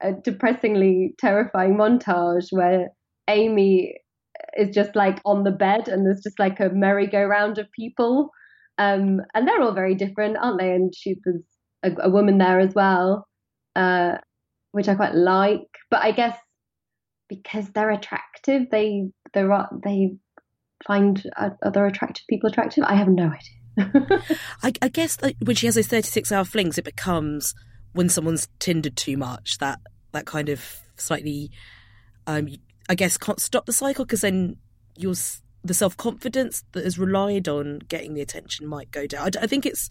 a 0.00 0.12
depressingly 0.12 1.14
terrifying 1.18 1.76
montage 1.76 2.46
where 2.50 2.88
Amy 3.28 3.94
is 4.56 4.74
just 4.74 4.96
like 4.96 5.20
on 5.24 5.44
the 5.44 5.50
bed 5.50 5.88
and 5.88 6.04
there's 6.04 6.22
just 6.22 6.38
like 6.38 6.60
a 6.60 6.70
merry-go-round 6.70 7.58
of 7.58 7.70
people. 7.72 8.30
Um, 8.78 9.20
and 9.34 9.46
they're 9.46 9.62
all 9.62 9.72
very 9.72 9.94
different, 9.94 10.36
aren't 10.36 10.60
they? 10.60 10.72
And 10.72 10.92
she, 10.94 11.16
a, 11.82 11.90
a 12.02 12.10
woman 12.10 12.38
there 12.38 12.60
as 12.60 12.74
well, 12.74 13.26
uh, 13.74 14.16
which 14.72 14.88
I 14.88 14.94
quite 14.94 15.14
like. 15.14 15.68
But 15.90 16.02
I 16.02 16.12
guess 16.12 16.36
because 17.28 17.70
they're 17.70 17.90
attractive, 17.90 18.70
they 18.70 19.08
they 19.32 19.44
they 19.82 20.16
find 20.86 21.22
other 21.62 21.86
attractive 21.86 22.24
people 22.28 22.50
attractive. 22.50 22.84
I 22.84 22.94
have 22.94 23.08
no 23.08 23.24
idea. 23.24 23.65
I, 24.62 24.72
I, 24.80 24.88
guess 24.88 25.18
when 25.42 25.56
she 25.56 25.66
has 25.66 25.74
those 25.74 25.86
36 25.86 26.32
hour 26.32 26.44
flings, 26.44 26.78
it 26.78 26.84
becomes 26.84 27.54
when 27.92 28.08
someone's 28.08 28.48
tindered 28.58 28.96
too 28.96 29.16
much, 29.16 29.58
that, 29.58 29.80
that 30.12 30.26
kind 30.26 30.48
of 30.48 30.64
slightly, 30.96 31.50
um, 32.26 32.48
I 32.88 32.94
guess, 32.94 33.18
can't 33.18 33.40
stop 33.40 33.66
the 33.66 33.72
cycle 33.72 34.04
because 34.04 34.22
then 34.22 34.56
your 34.96 35.14
the 35.64 35.74
self 35.74 35.96
confidence 35.96 36.64
that 36.72 36.84
is 36.84 36.98
relied 36.98 37.48
on 37.48 37.80
getting 37.88 38.14
the 38.14 38.22
attention 38.22 38.66
might 38.66 38.90
go 38.90 39.06
down. 39.06 39.30
I, 39.36 39.44
I 39.44 39.46
think 39.46 39.66
it's 39.66 39.90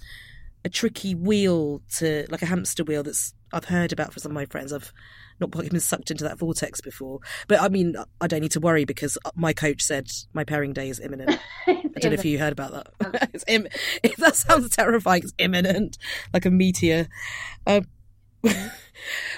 a 0.65 0.69
tricky 0.69 1.15
wheel 1.15 1.81
to, 1.97 2.25
like 2.29 2.41
a 2.41 2.47
hamster 2.47 2.83
wheel 2.83 3.03
that's 3.03 3.33
I've 3.53 3.65
heard 3.65 3.93
about 3.93 4.11
from 4.11 4.21
some 4.21 4.31
of 4.31 4.35
my 4.35 4.45
friends. 4.45 4.73
I've 4.73 4.91
not 5.39 5.51
been 5.51 5.79
sucked 5.79 6.11
into 6.11 6.23
that 6.25 6.39
vortex 6.39 6.81
before. 6.81 7.19
But 7.47 7.61
I 7.61 7.69
mean, 7.69 7.95
I 8.19 8.27
don't 8.27 8.41
need 8.41 8.51
to 8.51 8.59
worry 8.59 8.83
because 8.83 9.17
my 9.35 9.53
coach 9.53 9.81
said 9.81 10.09
my 10.33 10.43
pairing 10.43 10.73
day 10.73 10.89
is 10.89 10.99
imminent. 10.99 11.39
I 11.67 11.73
don't 11.99 12.05
know 12.05 12.13
if 12.13 12.25
you 12.25 12.39
heard 12.39 12.51
about 12.51 12.71
that. 12.73 13.29
it's 13.33 13.45
Im- 13.47 13.67
that 14.17 14.35
sounds 14.35 14.75
terrifying. 14.75 15.23
It's 15.23 15.33
imminent, 15.37 15.97
like 16.33 16.45
a 16.45 16.51
meteor. 16.51 17.07
Um, 17.67 17.85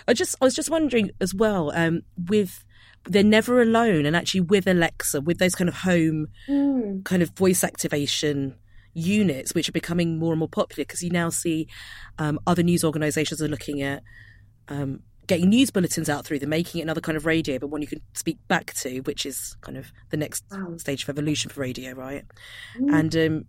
I 0.07 0.13
just, 0.13 0.35
I 0.41 0.45
was 0.45 0.55
just 0.55 0.69
wondering 0.69 1.11
as 1.19 1.35
well. 1.35 1.71
Um, 1.75 2.01
with 2.17 2.63
they're 3.05 3.23
never 3.23 3.61
alone, 3.61 4.05
and 4.05 4.15
actually 4.15 4.41
with 4.41 4.65
Alexa, 4.65 5.21
with 5.21 5.37
those 5.37 5.55
kind 5.55 5.67
of 5.69 5.75
home 5.75 6.27
mm. 6.47 7.03
kind 7.05 7.21
of 7.21 7.29
voice 7.37 7.63
activation 7.63 8.55
units, 8.97 9.53
which 9.53 9.69
are 9.69 9.73
becoming 9.73 10.17
more 10.17 10.33
and 10.33 10.39
more 10.39 10.49
popular 10.49 10.83
because 10.83 11.03
you 11.03 11.11
now 11.11 11.29
see 11.29 11.67
um, 12.17 12.39
other 12.47 12.63
news 12.63 12.83
organisations 12.83 13.41
are 13.41 13.47
looking 13.47 13.81
at 13.81 14.01
um, 14.69 15.01
getting 15.27 15.49
news 15.49 15.69
bulletins 15.69 16.09
out 16.09 16.25
through 16.25 16.39
them, 16.39 16.49
making 16.49 16.79
it 16.79 16.83
another 16.83 17.01
kind 17.01 17.15
of 17.15 17.25
radio, 17.25 17.59
but 17.59 17.67
one 17.67 17.81
you 17.81 17.87
can 17.87 18.01
speak 18.13 18.39
back 18.47 18.73
to, 18.73 18.99
which 19.01 19.25
is 19.25 19.55
kind 19.61 19.77
of 19.77 19.91
the 20.09 20.17
next 20.17 20.43
wow. 20.51 20.75
stage 20.77 21.03
of 21.03 21.09
evolution 21.09 21.51
for 21.51 21.61
radio, 21.61 21.91
right? 21.91 22.25
Mm. 22.79 22.99
And 22.99 23.15
um, 23.15 23.45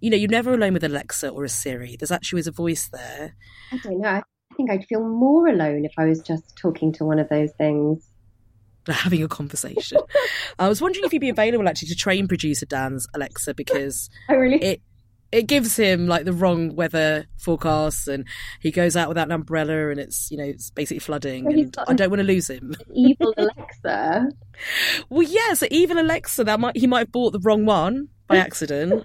you 0.00 0.10
know, 0.10 0.16
you're 0.16 0.30
never 0.30 0.54
alone 0.54 0.74
with 0.74 0.84
Alexa 0.84 1.28
or 1.28 1.44
a 1.44 1.48
Siri. 1.48 1.96
There's 1.96 2.12
actually 2.12 2.36
always 2.36 2.46
a 2.46 2.52
voice 2.52 2.88
there. 2.92 3.34
I 3.72 3.78
don't 3.78 4.00
know. 4.00 4.08
I 4.08 4.22
think 4.56 4.70
I'd 4.70 4.84
feel 4.84 5.02
more 5.02 5.48
alone 5.48 5.84
if 5.84 5.92
I 5.98 6.04
was 6.04 6.20
just 6.20 6.56
talking 6.56 6.92
to 6.94 7.04
one 7.04 7.18
of 7.18 7.28
those 7.28 7.50
things. 7.58 8.08
Having 8.88 9.22
a 9.22 9.28
conversation. 9.28 9.98
I 10.58 10.68
was 10.68 10.80
wondering 10.80 11.04
if 11.04 11.12
you'd 11.12 11.20
be 11.20 11.30
available 11.30 11.68
actually 11.68 11.88
to 11.88 11.94
train 11.94 12.28
producer 12.28 12.66
Dan's 12.66 13.06
Alexa 13.14 13.54
because 13.54 14.10
oh, 14.28 14.36
really? 14.36 14.62
it 14.62 14.82
it 15.32 15.48
gives 15.48 15.76
him 15.76 16.06
like 16.06 16.24
the 16.24 16.32
wrong 16.32 16.76
weather 16.76 17.26
forecasts 17.38 18.06
and 18.06 18.24
he 18.60 18.70
goes 18.70 18.94
out 18.94 19.08
without 19.08 19.26
an 19.26 19.32
umbrella 19.32 19.90
and 19.90 19.98
it's 19.98 20.30
you 20.30 20.36
know 20.36 20.44
it's 20.44 20.70
basically 20.70 21.00
flooding 21.00 21.52
and 21.52 21.76
I 21.88 21.94
don't 21.94 22.10
want 22.10 22.20
to 22.20 22.26
lose 22.26 22.48
him. 22.48 22.74
Evil 22.94 23.34
Alexa. 23.38 24.28
well, 25.08 25.22
yeah, 25.22 25.54
so 25.54 25.66
evil 25.70 25.98
Alexa 25.98 26.44
that 26.44 26.60
might 26.60 26.76
he 26.76 26.86
might 26.86 27.00
have 27.00 27.12
bought 27.12 27.32
the 27.32 27.40
wrong 27.40 27.64
one 27.64 28.08
by 28.26 28.36
accident, 28.36 29.04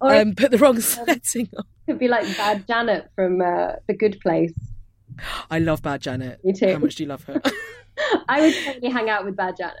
or 0.00 0.14
um, 0.14 0.34
put 0.34 0.50
the 0.50 0.58
wrong 0.58 0.80
setting 0.80 1.48
on. 1.56 1.64
Could 1.86 1.98
be 1.98 2.08
like 2.08 2.24
Bad 2.36 2.66
Janet 2.66 3.10
from 3.14 3.40
uh, 3.40 3.72
The 3.86 3.94
Good 3.94 4.20
Place. 4.20 4.54
I 5.50 5.58
love 5.58 5.82
Bad 5.82 6.02
Janet. 6.02 6.44
Me 6.44 6.52
too. 6.52 6.72
How 6.72 6.78
much 6.78 6.96
do 6.96 7.02
you 7.02 7.08
love 7.08 7.24
her? 7.24 7.40
I 8.28 8.40
would 8.40 8.54
totally 8.64 8.90
hang 8.90 9.10
out 9.10 9.24
with 9.24 9.36
Bad 9.36 9.56
Janet. 9.56 9.76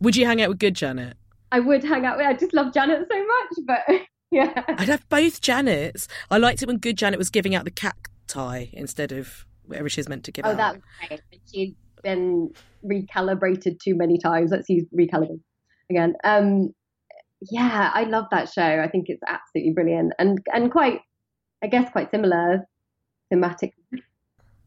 Would 0.00 0.16
you 0.16 0.26
hang 0.26 0.42
out 0.42 0.48
with 0.48 0.58
Good 0.58 0.74
Janet? 0.74 1.16
I 1.50 1.60
would 1.60 1.84
hang 1.84 2.06
out 2.06 2.16
with. 2.16 2.26
I 2.26 2.34
just 2.34 2.54
love 2.54 2.72
Janet 2.72 3.06
so 3.10 3.26
much, 3.26 3.66
but 3.66 3.80
yeah. 4.30 4.64
I'd 4.68 4.88
have 4.88 5.08
both 5.08 5.40
Janets. 5.40 6.06
I 6.30 6.38
liked 6.38 6.62
it 6.62 6.66
when 6.66 6.78
Good 6.78 6.96
Janet 6.96 7.18
was 7.18 7.30
giving 7.30 7.54
out 7.54 7.64
the 7.64 7.70
cacti 7.70 8.66
instead 8.72 9.12
of 9.12 9.44
whatever 9.66 9.88
she's 9.88 10.08
meant 10.08 10.24
to 10.24 10.32
give 10.32 10.44
oh, 10.44 10.50
out. 10.50 10.54
Oh, 10.54 10.56
that 10.56 10.74
was 10.74 10.82
great. 11.08 11.40
She'd 11.52 11.76
been 12.02 12.52
recalibrated 12.84 13.78
too 13.80 13.94
many 13.94 14.18
times. 14.18 14.50
Let's 14.50 14.68
use 14.68 14.86
recalibrate 14.98 15.40
again. 15.90 16.14
Um, 16.24 16.74
yeah, 17.50 17.90
I 17.92 18.04
love 18.04 18.26
that 18.30 18.48
show. 18.48 18.62
I 18.62 18.88
think 18.88 19.06
it's 19.08 19.22
absolutely 19.28 19.72
brilliant 19.72 20.12
and 20.18 20.38
and 20.52 20.70
quite, 20.70 21.00
I 21.62 21.66
guess, 21.66 21.90
quite 21.90 22.10
similar 22.10 22.66
thematic. 23.30 23.72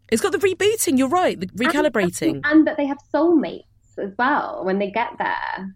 It's 0.10 0.22
got 0.22 0.32
the 0.32 0.38
rebooting. 0.38 0.98
You're 0.98 1.10
right, 1.10 1.40
the 1.40 1.48
recalibrating, 1.48 2.36
and, 2.36 2.46
and 2.46 2.68
that 2.68 2.78
they 2.78 2.86
have 2.86 3.00
soulmates 3.14 3.64
as 3.98 4.14
well 4.18 4.62
when 4.64 4.80
they 4.80 4.92
get 4.92 5.18
there. 5.18 5.76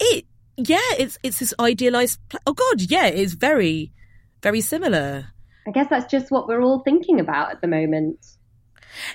It 0.00 0.24
yeah, 0.56 0.78
it's 0.98 1.18
it's 1.22 1.38
this 1.38 1.54
idealized. 1.58 2.20
Oh 2.46 2.54
God, 2.54 2.82
yeah, 2.82 3.06
it's 3.06 3.34
very 3.34 3.92
very 4.42 4.60
similar. 4.60 5.28
I 5.66 5.70
guess 5.70 5.88
that's 5.88 6.10
just 6.10 6.30
what 6.30 6.48
we're 6.48 6.62
all 6.62 6.80
thinking 6.80 7.20
about 7.20 7.52
at 7.52 7.60
the 7.60 7.68
moment. 7.68 8.18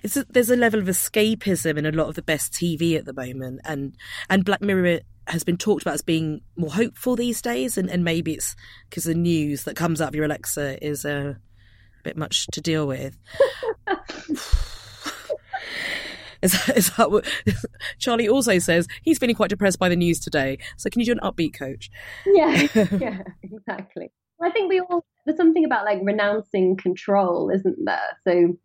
It's 0.01 0.17
a, 0.17 0.25
there's 0.29 0.49
a 0.49 0.55
level 0.55 0.79
of 0.79 0.87
escapism 0.87 1.77
in 1.77 1.85
a 1.85 1.91
lot 1.91 2.07
of 2.07 2.15
the 2.15 2.21
best 2.21 2.53
TV 2.53 2.97
at 2.97 3.05
the 3.05 3.13
moment, 3.13 3.61
and 3.65 3.95
and 4.29 4.45
Black 4.45 4.61
Mirror 4.61 4.99
has 5.27 5.43
been 5.43 5.57
talked 5.57 5.81
about 5.81 5.95
as 5.95 6.01
being 6.01 6.41
more 6.55 6.71
hopeful 6.71 7.15
these 7.15 7.41
days, 7.41 7.77
and, 7.77 7.89
and 7.89 8.03
maybe 8.03 8.33
it's 8.33 8.55
because 8.89 9.03
the 9.03 9.13
news 9.13 9.63
that 9.65 9.75
comes 9.75 10.01
out 10.01 10.09
of 10.09 10.15
your 10.15 10.25
Alexa 10.25 10.83
is 10.85 11.05
uh, 11.05 11.33
a 11.35 11.39
bit 12.07 12.17
much 12.17 12.47
to 12.47 12.61
deal 12.61 12.87
with. 12.87 13.17
Is 16.39 16.51
that, 16.51 16.77
is 16.77 16.91
that 16.97 17.09
what 17.09 17.25
Charlie 17.97 18.29
also 18.29 18.59
says? 18.59 18.87
He's 19.01 19.17
feeling 19.17 19.35
quite 19.35 19.49
depressed 19.49 19.79
by 19.79 19.89
the 19.89 19.95
news 19.95 20.19
today. 20.19 20.59
So 20.77 20.87
can 20.87 20.99
you 20.99 21.07
do 21.07 21.13
an 21.13 21.19
upbeat 21.23 21.55
coach? 21.55 21.89
Yeah, 22.27 22.67
yeah, 22.99 23.23
exactly. 23.41 24.11
I 24.39 24.51
think 24.51 24.69
we 24.69 24.79
all 24.79 25.03
there's 25.25 25.35
something 25.35 25.65
about 25.65 25.83
like 25.83 25.99
renouncing 26.03 26.77
control, 26.77 27.49
isn't 27.49 27.77
there? 27.83 28.19
So 28.23 28.31
you 28.33 28.57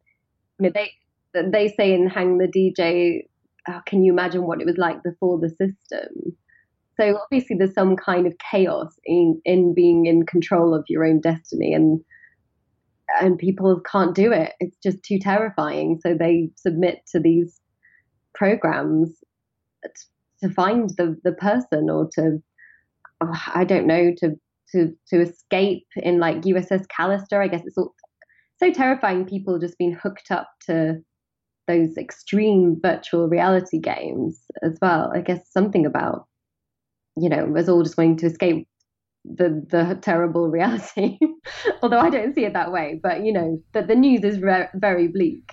know 0.60 0.70
they 0.74 0.92
they 1.34 1.68
say 1.68 1.94
in 1.94 2.10
Hang 2.10 2.36
the 2.36 2.46
DJ, 2.46 3.22
oh, 3.68 3.80
can 3.86 4.04
you 4.04 4.12
imagine 4.12 4.46
what 4.46 4.60
it 4.60 4.66
was 4.66 4.76
like 4.76 5.02
before 5.02 5.40
the 5.40 5.48
system? 5.48 6.36
So 7.00 7.18
obviously 7.22 7.56
there's 7.56 7.74
some 7.74 7.96
kind 7.96 8.26
of 8.26 8.34
chaos 8.50 8.92
in 9.06 9.40
in 9.46 9.72
being 9.74 10.04
in 10.04 10.26
control 10.26 10.74
of 10.74 10.84
your 10.88 11.06
own 11.06 11.20
destiny 11.20 11.72
and 11.72 12.04
and 13.20 13.38
people 13.38 13.80
can't 13.80 14.14
do 14.14 14.32
it. 14.32 14.52
It's 14.60 14.76
just 14.82 15.02
too 15.02 15.18
terrifying. 15.18 15.98
So 16.02 16.14
they 16.14 16.50
submit 16.56 17.00
to 17.12 17.20
these 17.20 17.60
programs 18.34 19.10
to 20.42 20.50
find 20.50 20.90
the, 20.96 21.16
the 21.24 21.32
person 21.32 21.88
or 21.90 22.08
to 22.14 22.42
oh, 23.22 23.42
I 23.54 23.64
don't 23.64 23.86
know 23.86 24.12
to 24.18 24.36
to 24.72 24.92
to 25.08 25.20
escape 25.20 25.86
in 25.96 26.18
like 26.18 26.42
USS 26.42 26.86
Callister. 26.86 27.42
I 27.42 27.48
guess 27.48 27.62
it's 27.64 27.78
all 27.78 27.94
so 28.58 28.72
terrifying. 28.72 29.24
People 29.24 29.58
just 29.58 29.78
being 29.78 29.94
hooked 29.94 30.30
up 30.30 30.48
to 30.66 31.00
those 31.68 31.96
extreme 31.96 32.78
virtual 32.82 33.28
reality 33.28 33.78
games 33.78 34.40
as 34.62 34.78
well. 34.82 35.10
I 35.14 35.20
guess 35.20 35.50
something 35.50 35.86
about 35.86 36.26
you 37.16 37.28
know 37.28 37.54
us 37.56 37.68
all 37.68 37.82
just 37.82 37.96
wanting 37.96 38.16
to 38.18 38.26
escape 38.26 38.66
the 39.24 39.64
the 39.70 39.98
terrible 40.00 40.48
reality. 40.48 41.18
Although 41.82 42.00
I 42.00 42.10
don't 42.10 42.34
see 42.34 42.44
it 42.44 42.54
that 42.54 42.72
way, 42.72 43.00
but 43.02 43.24
you 43.24 43.32
know 43.32 43.62
that 43.72 43.88
the 43.88 43.94
news 43.94 44.24
is 44.24 44.40
re- 44.40 44.68
very 44.74 45.08
bleak. 45.08 45.52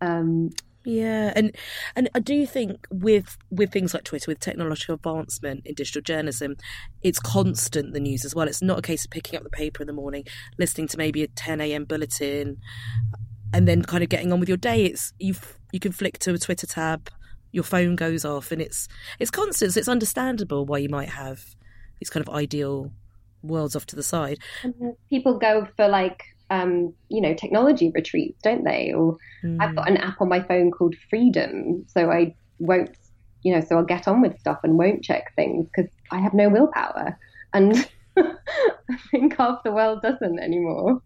Um, 0.00 0.50
yeah, 0.84 1.32
and 1.34 1.56
and 1.96 2.10
I 2.14 2.20
do 2.20 2.46
think 2.46 2.86
with 2.90 3.38
with 3.50 3.72
things 3.72 3.94
like 3.94 4.04
Twitter, 4.04 4.30
with 4.30 4.40
technological 4.40 4.96
advancement 4.96 5.62
in 5.64 5.74
digital 5.74 6.02
journalism, 6.02 6.56
it's 7.02 7.18
constant 7.18 7.94
the 7.94 8.00
news 8.00 8.24
as 8.24 8.34
well. 8.34 8.48
It's 8.48 8.62
not 8.62 8.80
a 8.80 8.82
case 8.82 9.04
of 9.04 9.10
picking 9.10 9.36
up 9.36 9.44
the 9.44 9.50
paper 9.50 9.82
in 9.82 9.86
the 9.86 9.94
morning, 9.94 10.24
listening 10.58 10.88
to 10.88 10.98
maybe 10.98 11.22
a 11.22 11.28
ten 11.28 11.60
a.m. 11.60 11.84
bulletin, 11.84 12.58
and 13.52 13.66
then 13.66 13.82
kind 13.82 14.02
of 14.02 14.10
getting 14.10 14.32
on 14.32 14.40
with 14.40 14.48
your 14.48 14.58
day. 14.58 14.84
It's 14.84 15.12
you 15.18 15.34
you 15.72 15.80
can 15.80 15.92
flick 15.92 16.18
to 16.20 16.34
a 16.34 16.38
Twitter 16.38 16.66
tab, 16.66 17.08
your 17.50 17.64
phone 17.64 17.96
goes 17.96 18.24
off, 18.24 18.52
and 18.52 18.60
it's 18.60 18.86
it's 19.18 19.30
constant. 19.30 19.72
So 19.72 19.78
it's 19.78 19.88
understandable 19.88 20.66
why 20.66 20.78
you 20.78 20.90
might 20.90 21.10
have 21.10 21.54
these 22.00 22.10
kind 22.10 22.26
of 22.26 22.34
ideal 22.34 22.92
worlds 23.42 23.76
off 23.76 23.86
to 23.86 23.96
the 23.96 24.02
side. 24.02 24.38
People 25.10 25.38
go 25.38 25.66
for 25.76 25.88
like 25.88 26.24
um, 26.50 26.94
you 27.08 27.20
know, 27.20 27.34
technology 27.34 27.90
retreats, 27.94 28.40
don't 28.42 28.64
they? 28.64 28.92
Or 28.92 29.16
mm. 29.42 29.56
I've 29.60 29.74
got 29.74 29.88
an 29.88 29.96
app 29.96 30.20
on 30.20 30.28
my 30.28 30.40
phone 30.42 30.70
called 30.70 30.94
Freedom, 31.10 31.84
so 31.88 32.10
I 32.10 32.34
won't, 32.58 32.90
you 33.42 33.54
know, 33.54 33.60
so 33.60 33.76
I'll 33.76 33.84
get 33.84 34.06
on 34.06 34.20
with 34.20 34.38
stuff 34.38 34.60
and 34.62 34.78
won't 34.78 35.02
check 35.02 35.34
things 35.36 35.66
because 35.74 35.90
I 36.10 36.20
have 36.20 36.34
no 36.34 36.48
willpower, 36.48 37.18
and 37.52 37.88
I 38.16 38.98
think 39.10 39.36
half 39.36 39.62
the 39.64 39.72
world 39.72 40.02
doesn't 40.02 40.38
anymore. 40.38 41.02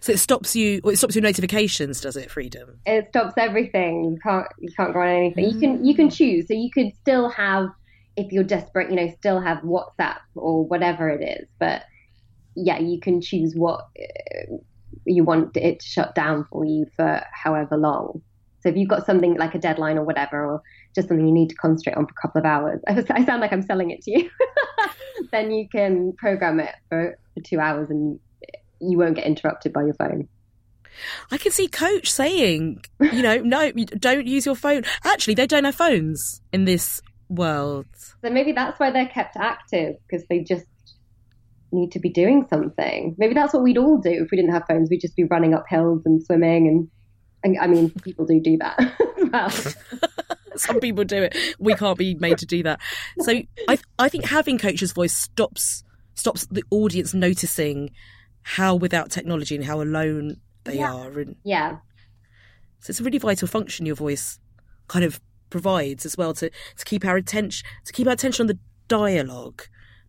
So 0.00 0.12
it 0.12 0.18
stops 0.18 0.54
you. 0.54 0.80
It 0.84 0.96
stops 0.96 1.14
your 1.14 1.22
notifications, 1.22 2.00
does 2.00 2.16
it? 2.16 2.30
Freedom. 2.30 2.78
It 2.86 3.08
stops 3.08 3.34
everything. 3.36 4.04
You 4.04 4.18
can't. 4.22 4.46
You 4.58 4.70
can't 4.76 4.92
go 4.92 5.00
on 5.00 5.08
anything. 5.08 5.50
You 5.50 5.60
can. 5.60 5.84
You 5.84 5.94
can 5.94 6.08
mm. 6.08 6.16
choose. 6.16 6.46
So 6.48 6.54
you 6.54 6.70
could 6.70 6.94
still 7.00 7.28
have, 7.30 7.68
if 8.16 8.32
you're 8.32 8.44
desperate, 8.44 8.90
you 8.90 8.96
know, 8.96 9.08
still 9.18 9.40
have 9.40 9.58
WhatsApp 9.58 10.18
or 10.34 10.64
whatever 10.64 11.08
it 11.08 11.22
is, 11.22 11.48
but 11.58 11.82
yeah, 12.54 12.78
you 12.78 13.00
can 13.00 13.20
choose 13.20 13.54
what 13.54 13.88
uh, 13.98 14.56
you 15.06 15.24
want 15.24 15.56
it 15.56 15.80
to 15.80 15.86
shut 15.86 16.14
down 16.14 16.46
for 16.50 16.64
you 16.64 16.86
for 16.96 17.22
however 17.32 17.76
long. 17.76 18.22
So 18.60 18.68
if 18.68 18.76
you've 18.76 18.88
got 18.88 19.06
something 19.06 19.36
like 19.36 19.54
a 19.54 19.58
deadline 19.58 19.98
or 19.98 20.04
whatever, 20.04 20.44
or 20.44 20.62
just 20.94 21.08
something 21.08 21.26
you 21.26 21.32
need 21.32 21.48
to 21.48 21.56
concentrate 21.56 21.96
on 21.96 22.06
for 22.06 22.12
a 22.12 22.20
couple 22.20 22.40
of 22.40 22.46
hours, 22.46 22.80
I 22.88 23.24
sound 23.24 23.40
like 23.40 23.52
I'm 23.52 23.62
selling 23.62 23.90
it 23.90 24.02
to 24.02 24.10
you, 24.10 24.30
then 25.32 25.50
you 25.50 25.68
can 25.68 26.12
program 26.12 26.60
it 26.60 26.74
for, 26.88 27.18
for 27.34 27.40
two 27.40 27.58
hours 27.58 27.90
and 27.90 28.20
you 28.80 28.98
won't 28.98 29.16
get 29.16 29.26
interrupted 29.26 29.72
by 29.72 29.84
your 29.84 29.94
phone. 29.94 30.28
I 31.30 31.38
can 31.38 31.52
see 31.52 31.68
Coach 31.68 32.10
saying, 32.10 32.84
you 33.00 33.22
know, 33.22 33.36
no, 33.44 33.72
don't 33.72 34.26
use 34.26 34.46
your 34.46 34.54
phone. 34.54 34.84
Actually, 35.04 35.34
they 35.34 35.46
don't 35.46 35.64
have 35.64 35.74
phones 35.74 36.40
in 36.52 36.64
this 36.64 37.00
world. 37.32 37.86
So 37.96 38.30
maybe 38.30 38.52
that's 38.52 38.78
why 38.78 38.90
they're 38.90 39.06
kept 39.06 39.36
active 39.36 39.96
because 40.06 40.26
they 40.28 40.40
just 40.40 40.66
need 41.72 41.92
to 41.92 41.98
be 41.98 42.10
doing 42.10 42.46
something. 42.48 43.14
Maybe 43.18 43.34
that's 43.34 43.54
what 43.54 43.62
we'd 43.62 43.78
all 43.78 43.98
do 43.98 44.10
if 44.10 44.30
we 44.30 44.36
didn't 44.36 44.52
have 44.52 44.64
phones. 44.68 44.90
We'd 44.90 45.00
just 45.00 45.16
be 45.16 45.24
running 45.24 45.54
up 45.54 45.64
hills 45.68 46.02
and 46.04 46.22
swimming, 46.22 46.68
and, 46.68 46.88
and 47.42 47.58
I 47.60 47.66
mean, 47.66 47.90
people 47.90 48.26
do 48.26 48.40
do 48.40 48.58
that 48.58 48.78
well. 49.32 49.50
Some 50.56 50.80
people 50.80 51.04
do 51.04 51.22
it. 51.22 51.36
We 51.58 51.74
can't 51.74 51.96
be 51.96 52.14
made 52.14 52.38
to 52.38 52.46
do 52.46 52.62
that. 52.64 52.78
So 53.20 53.40
I 53.68 53.78
I 53.98 54.08
think 54.10 54.26
having 54.26 54.58
coach's 54.58 54.92
voice 54.92 55.16
stops 55.16 55.82
stops 56.14 56.46
the 56.46 56.62
audience 56.70 57.14
noticing 57.14 57.90
how 58.42 58.74
without 58.74 59.10
technology 59.10 59.54
and 59.54 59.64
how 59.64 59.80
alone 59.80 60.36
they 60.64 60.76
yeah. 60.76 60.92
are. 60.92 61.18
And 61.18 61.36
yeah. 61.42 61.78
So 62.80 62.90
it's 62.90 63.00
a 63.00 63.04
really 63.04 63.18
vital 63.18 63.48
function 63.48 63.86
your 63.86 63.96
voice 63.96 64.38
kind 64.88 65.04
of 65.04 65.20
provides 65.52 66.04
as 66.04 66.16
well 66.16 66.34
to, 66.34 66.50
to 66.76 66.84
keep 66.84 67.04
our 67.04 67.16
attention 67.16 67.64
to 67.84 67.92
keep 67.92 68.08
our 68.08 68.14
attention 68.14 68.44
on 68.44 68.46
the 68.48 68.58
dialogue 68.88 69.62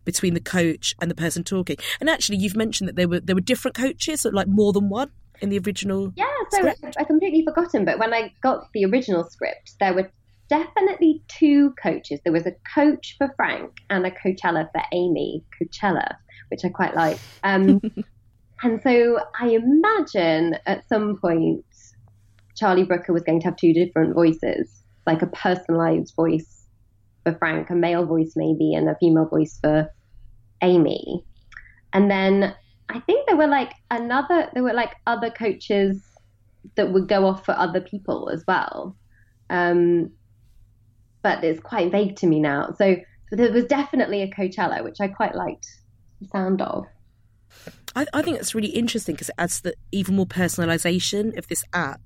between 0.04 0.34
the 0.34 0.40
coach 0.40 0.94
and 1.00 1.10
the 1.10 1.14
person 1.14 1.44
talking. 1.44 1.76
And 2.00 2.10
actually, 2.10 2.38
you've 2.38 2.56
mentioned 2.56 2.88
that 2.88 2.96
there 2.96 3.08
were 3.08 3.20
there 3.20 3.36
were 3.36 3.40
different 3.40 3.76
coaches, 3.76 4.26
like 4.30 4.48
more 4.48 4.72
than 4.72 4.88
one 4.88 5.10
in 5.40 5.50
the 5.50 5.58
original. 5.58 6.12
Yeah, 6.16 6.26
so 6.50 6.72
script. 6.72 6.96
I 6.98 7.04
completely 7.04 7.44
forgotten, 7.44 7.84
but 7.84 7.98
when 7.98 8.12
I 8.12 8.32
got 8.42 8.68
the 8.72 8.84
original 8.86 9.24
script, 9.24 9.72
there 9.78 9.94
were 9.94 10.10
definitely 10.48 11.22
two 11.28 11.74
coaches. 11.82 12.20
There 12.24 12.32
was 12.32 12.46
a 12.46 12.54
coach 12.74 13.16
for 13.18 13.32
Frank 13.36 13.70
and 13.90 14.06
a 14.06 14.10
Coachella 14.10 14.68
for 14.72 14.82
Amy. 14.92 15.44
Coachella, 15.60 16.16
which 16.50 16.64
I 16.64 16.68
quite 16.70 16.94
like. 16.94 17.18
Um, 17.42 17.80
and 18.62 18.82
so 18.82 19.20
I 19.38 19.48
imagine 19.48 20.56
at 20.66 20.88
some 20.88 21.18
point 21.18 21.64
Charlie 22.56 22.84
Brooker 22.84 23.12
was 23.12 23.22
going 23.22 23.40
to 23.40 23.46
have 23.46 23.56
two 23.56 23.72
different 23.72 24.14
voices, 24.14 24.83
like 25.06 25.22
a 25.22 25.26
personalized 25.26 26.14
voice 26.14 26.66
for 27.24 27.34
Frank, 27.34 27.70
a 27.70 27.74
male 27.74 28.06
voice 28.06 28.32
maybe, 28.36 28.74
and 28.74 28.88
a 28.88 28.96
female 28.96 29.26
voice 29.26 29.58
for 29.62 29.88
Amy. 30.62 31.24
And 31.92 32.10
then 32.10 32.54
I 32.88 33.00
think 33.00 33.26
there 33.26 33.36
were 33.36 33.46
like 33.46 33.72
another, 33.90 34.50
there 34.54 34.62
were 34.62 34.72
like 34.72 34.94
other 35.06 35.30
coaches 35.30 36.02
that 36.76 36.92
would 36.92 37.08
go 37.08 37.26
off 37.26 37.44
for 37.44 37.52
other 37.52 37.80
people 37.80 38.30
as 38.30 38.44
well. 38.46 38.96
Um, 39.50 40.10
but 41.22 41.42
it's 41.42 41.60
quite 41.60 41.90
vague 41.90 42.16
to 42.16 42.26
me 42.26 42.40
now. 42.40 42.74
So, 42.76 42.96
there 43.30 43.52
was 43.52 43.64
definitely 43.64 44.22
a 44.22 44.30
Coachella, 44.30 44.84
which 44.84 45.00
I 45.00 45.08
quite 45.08 45.34
liked 45.34 45.66
the 46.20 46.28
sound 46.28 46.62
of. 46.62 46.86
I, 47.96 48.06
I 48.12 48.22
think 48.22 48.38
it's 48.38 48.54
really 48.54 48.68
interesting 48.68 49.14
because 49.14 49.28
it 49.28 49.34
adds 49.38 49.60
the 49.60 49.74
even 49.92 50.16
more 50.16 50.26
personalization 50.26 51.36
of 51.36 51.48
this 51.48 51.64
app, 51.72 52.00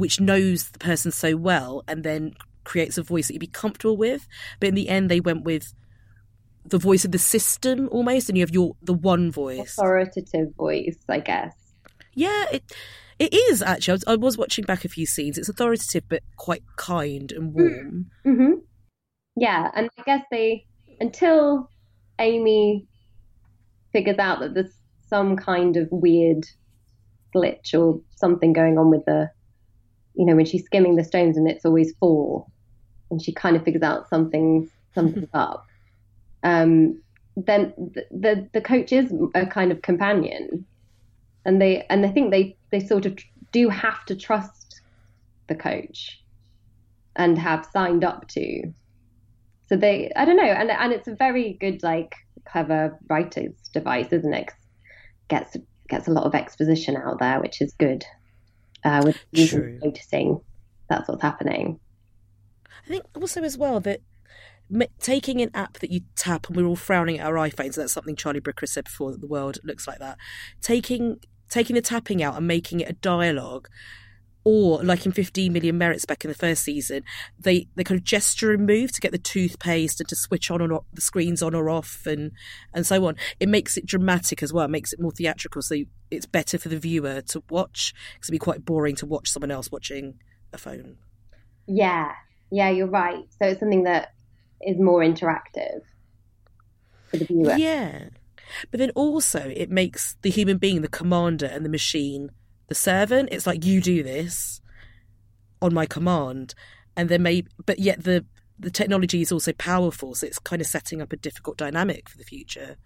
which 0.00 0.20
knows 0.20 0.70
the 0.70 0.78
person 0.78 1.12
so 1.12 1.36
well 1.36 1.84
and 1.86 2.02
then 2.02 2.34
creates 2.64 2.98
a 2.98 3.02
voice 3.02 3.28
that 3.28 3.34
you'd 3.34 3.40
be 3.40 3.46
comfortable 3.46 3.96
with. 3.96 4.26
But 4.58 4.70
in 4.70 4.74
the 4.74 4.88
end, 4.88 5.10
they 5.10 5.20
went 5.20 5.44
with 5.44 5.72
the 6.64 6.78
voice 6.78 7.04
of 7.04 7.12
the 7.12 7.18
system 7.18 7.88
almost, 7.90 8.28
and 8.28 8.36
you 8.36 8.42
have 8.42 8.54
your 8.54 8.76
the 8.82 8.94
one 8.94 9.30
voice, 9.30 9.78
authoritative 9.78 10.54
voice, 10.56 10.98
I 11.08 11.20
guess. 11.20 11.54
Yeah, 12.14 12.46
it 12.52 12.64
it 13.18 13.32
is 13.32 13.62
actually. 13.62 13.92
I 13.92 13.94
was, 13.94 14.04
I 14.06 14.16
was 14.16 14.38
watching 14.38 14.64
back 14.64 14.84
a 14.84 14.88
few 14.88 15.06
scenes. 15.06 15.38
It's 15.38 15.48
authoritative, 15.48 16.04
but 16.08 16.22
quite 16.36 16.62
kind 16.76 17.30
and 17.32 17.54
warm. 17.54 18.10
Mm-hmm. 18.26 18.52
Yeah, 19.36 19.70
and 19.74 19.88
I 19.98 20.02
guess 20.02 20.24
they 20.30 20.66
until 21.00 21.70
Amy 22.18 22.86
figures 23.92 24.18
out 24.18 24.40
that 24.40 24.54
there's 24.54 24.74
some 25.08 25.36
kind 25.36 25.76
of 25.76 25.88
weird 25.90 26.44
glitch 27.34 27.74
or 27.74 28.00
something 28.16 28.52
going 28.52 28.78
on 28.78 28.90
with 28.90 29.04
the, 29.06 29.30
you 30.20 30.26
know, 30.26 30.36
when 30.36 30.44
she's 30.44 30.66
skimming 30.66 30.96
the 30.96 31.02
stones 31.02 31.38
and 31.38 31.48
it's 31.48 31.64
always 31.64 31.94
four, 31.98 32.46
and 33.10 33.22
she 33.22 33.32
kind 33.32 33.56
of 33.56 33.64
figures 33.64 33.82
out 33.82 34.06
something 34.10 34.70
something's 34.94 35.30
up. 35.32 35.66
Um, 36.42 37.00
then 37.36 37.72
the, 37.78 38.04
the 38.10 38.48
the 38.52 38.60
coach 38.60 38.92
is 38.92 39.14
a 39.34 39.46
kind 39.46 39.72
of 39.72 39.80
companion, 39.80 40.66
and 41.46 41.58
they 41.58 41.86
and 41.88 42.04
I 42.04 42.10
think 42.10 42.32
they 42.32 42.54
they 42.70 42.80
sort 42.80 43.06
of 43.06 43.18
do 43.50 43.70
have 43.70 44.04
to 44.04 44.14
trust 44.14 44.82
the 45.48 45.54
coach, 45.54 46.22
and 47.16 47.38
have 47.38 47.66
signed 47.72 48.04
up 48.04 48.28
to. 48.28 48.70
So 49.70 49.76
they, 49.76 50.12
I 50.16 50.26
don't 50.26 50.36
know, 50.36 50.42
and 50.42 50.70
and 50.70 50.92
it's 50.92 51.08
a 51.08 51.14
very 51.14 51.54
good 51.54 51.82
like 51.82 52.14
clever 52.44 52.98
writer's 53.08 53.54
device, 53.72 54.12
isn't 54.12 54.34
it? 54.34 54.50
Gets 55.28 55.56
gets 55.88 56.08
a 56.08 56.12
lot 56.12 56.24
of 56.24 56.34
exposition 56.34 56.94
out 56.94 57.20
there, 57.20 57.40
which 57.40 57.62
is 57.62 57.72
good. 57.78 58.04
Uh, 58.84 59.02
with 59.04 59.18
noticing 59.34 60.40
that's 60.88 61.08
what's 61.08 61.22
happening. 61.22 61.78
I 62.84 62.88
think 62.88 63.04
also 63.14 63.42
as 63.42 63.58
well 63.58 63.80
that 63.80 64.00
taking 64.98 65.40
an 65.40 65.50
app 65.54 65.74
that 65.78 65.90
you 65.90 66.02
tap 66.16 66.48
and 66.48 66.56
we're 66.56 66.66
all 66.66 66.76
frowning 66.76 67.18
at 67.18 67.26
our 67.26 67.34
iPhones. 67.34 67.74
That's 67.74 67.92
something 67.92 68.16
Charlie 68.16 68.40
Brooker 68.40 68.66
said 68.66 68.84
before 68.84 69.12
that 69.12 69.20
the 69.20 69.26
world 69.26 69.58
looks 69.64 69.86
like 69.86 69.98
that. 69.98 70.16
Taking 70.60 71.20
taking 71.48 71.74
the 71.74 71.82
tapping 71.82 72.22
out 72.22 72.36
and 72.36 72.46
making 72.46 72.80
it 72.80 72.88
a 72.88 72.94
dialogue. 72.94 73.68
Or 74.42 74.82
like 74.82 75.04
in 75.04 75.12
15 75.12 75.52
Million 75.52 75.76
Merits 75.76 76.06
back 76.06 76.24
in 76.24 76.30
the 76.30 76.36
first 76.36 76.64
season, 76.64 77.02
they, 77.38 77.68
they 77.74 77.84
kind 77.84 78.00
of 78.00 78.04
gesture 78.04 78.52
and 78.52 78.66
move 78.66 78.90
to 78.92 79.00
get 79.00 79.12
the 79.12 79.18
toothpaste 79.18 80.00
and 80.00 80.08
to 80.08 80.16
switch 80.16 80.50
on 80.50 80.62
or 80.62 80.72
off, 80.72 80.84
the 80.94 81.02
screens 81.02 81.42
on 81.42 81.54
or 81.54 81.68
off 81.68 82.06
and 82.06 82.32
and 82.72 82.86
so 82.86 83.06
on. 83.06 83.16
It 83.38 83.50
makes 83.50 83.76
it 83.76 83.84
dramatic 83.84 84.42
as 84.42 84.52
well. 84.52 84.64
It 84.64 84.70
makes 84.70 84.92
it 84.94 85.00
more 85.00 85.12
theatrical, 85.12 85.60
so 85.60 85.76
it's 86.10 86.26
better 86.26 86.58
for 86.58 86.70
the 86.70 86.78
viewer 86.78 87.20
to 87.20 87.42
watch 87.50 87.92
because 88.14 88.28
it'd 88.28 88.32
be 88.32 88.38
quite 88.38 88.64
boring 88.64 88.96
to 88.96 89.06
watch 89.06 89.28
someone 89.28 89.50
else 89.50 89.70
watching 89.70 90.14
a 90.52 90.58
phone. 90.58 90.96
Yeah, 91.66 92.12
yeah, 92.50 92.70
you're 92.70 92.86
right. 92.86 93.24
So 93.38 93.46
it's 93.46 93.60
something 93.60 93.84
that 93.84 94.14
is 94.60 94.78
more 94.78 95.00
interactive 95.00 95.82
for 97.08 97.16
the 97.18 97.24
viewer. 97.24 97.56
Yeah. 97.56 98.08
But 98.70 98.78
then 98.78 98.90
also 98.94 99.52
it 99.54 99.70
makes 99.70 100.16
the 100.22 100.30
human 100.30 100.58
being 100.58 100.82
the 100.82 100.88
commander 100.88 101.46
and 101.46 101.64
the 101.64 101.68
machine 101.68 102.30
the 102.70 102.74
servant. 102.74 103.28
It's 103.32 103.46
like 103.46 103.66
you 103.66 103.82
do 103.82 104.02
this 104.02 104.62
on 105.60 105.74
my 105.74 105.84
command. 105.84 106.54
And 106.96 107.10
then 107.10 107.22
maybe 107.22 107.48
but 107.66 107.78
yet 107.78 108.04
the 108.04 108.24
the 108.58 108.70
technology 108.70 109.22
is 109.22 109.32
also 109.32 109.52
powerful, 109.54 110.14
so 110.14 110.26
it's 110.26 110.38
kind 110.38 110.60
of 110.60 110.68
setting 110.68 111.00
up 111.00 111.12
a 111.12 111.16
difficult 111.16 111.56
dynamic 111.56 112.08
for 112.08 112.18
the 112.18 112.24
future 112.24 112.76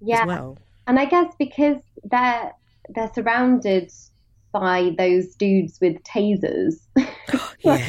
yeah. 0.00 0.22
as 0.22 0.26
well. 0.26 0.58
And 0.86 0.98
I 0.98 1.04
guess 1.06 1.34
because 1.38 1.78
they're 2.04 2.52
they're 2.94 3.12
surrounded 3.14 3.92
by 4.52 4.94
those 4.96 5.34
dudes 5.34 5.78
with 5.80 6.02
tasers. 6.04 6.74
yeah. 7.60 7.84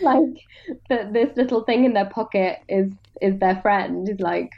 like 0.00 0.44
the, 0.88 1.08
this 1.12 1.36
little 1.36 1.62
thing 1.62 1.84
in 1.84 1.92
their 1.92 2.10
pocket 2.10 2.58
is 2.68 2.92
is 3.20 3.38
their 3.38 3.60
friend. 3.60 4.08
Is 4.08 4.20
like, 4.20 4.50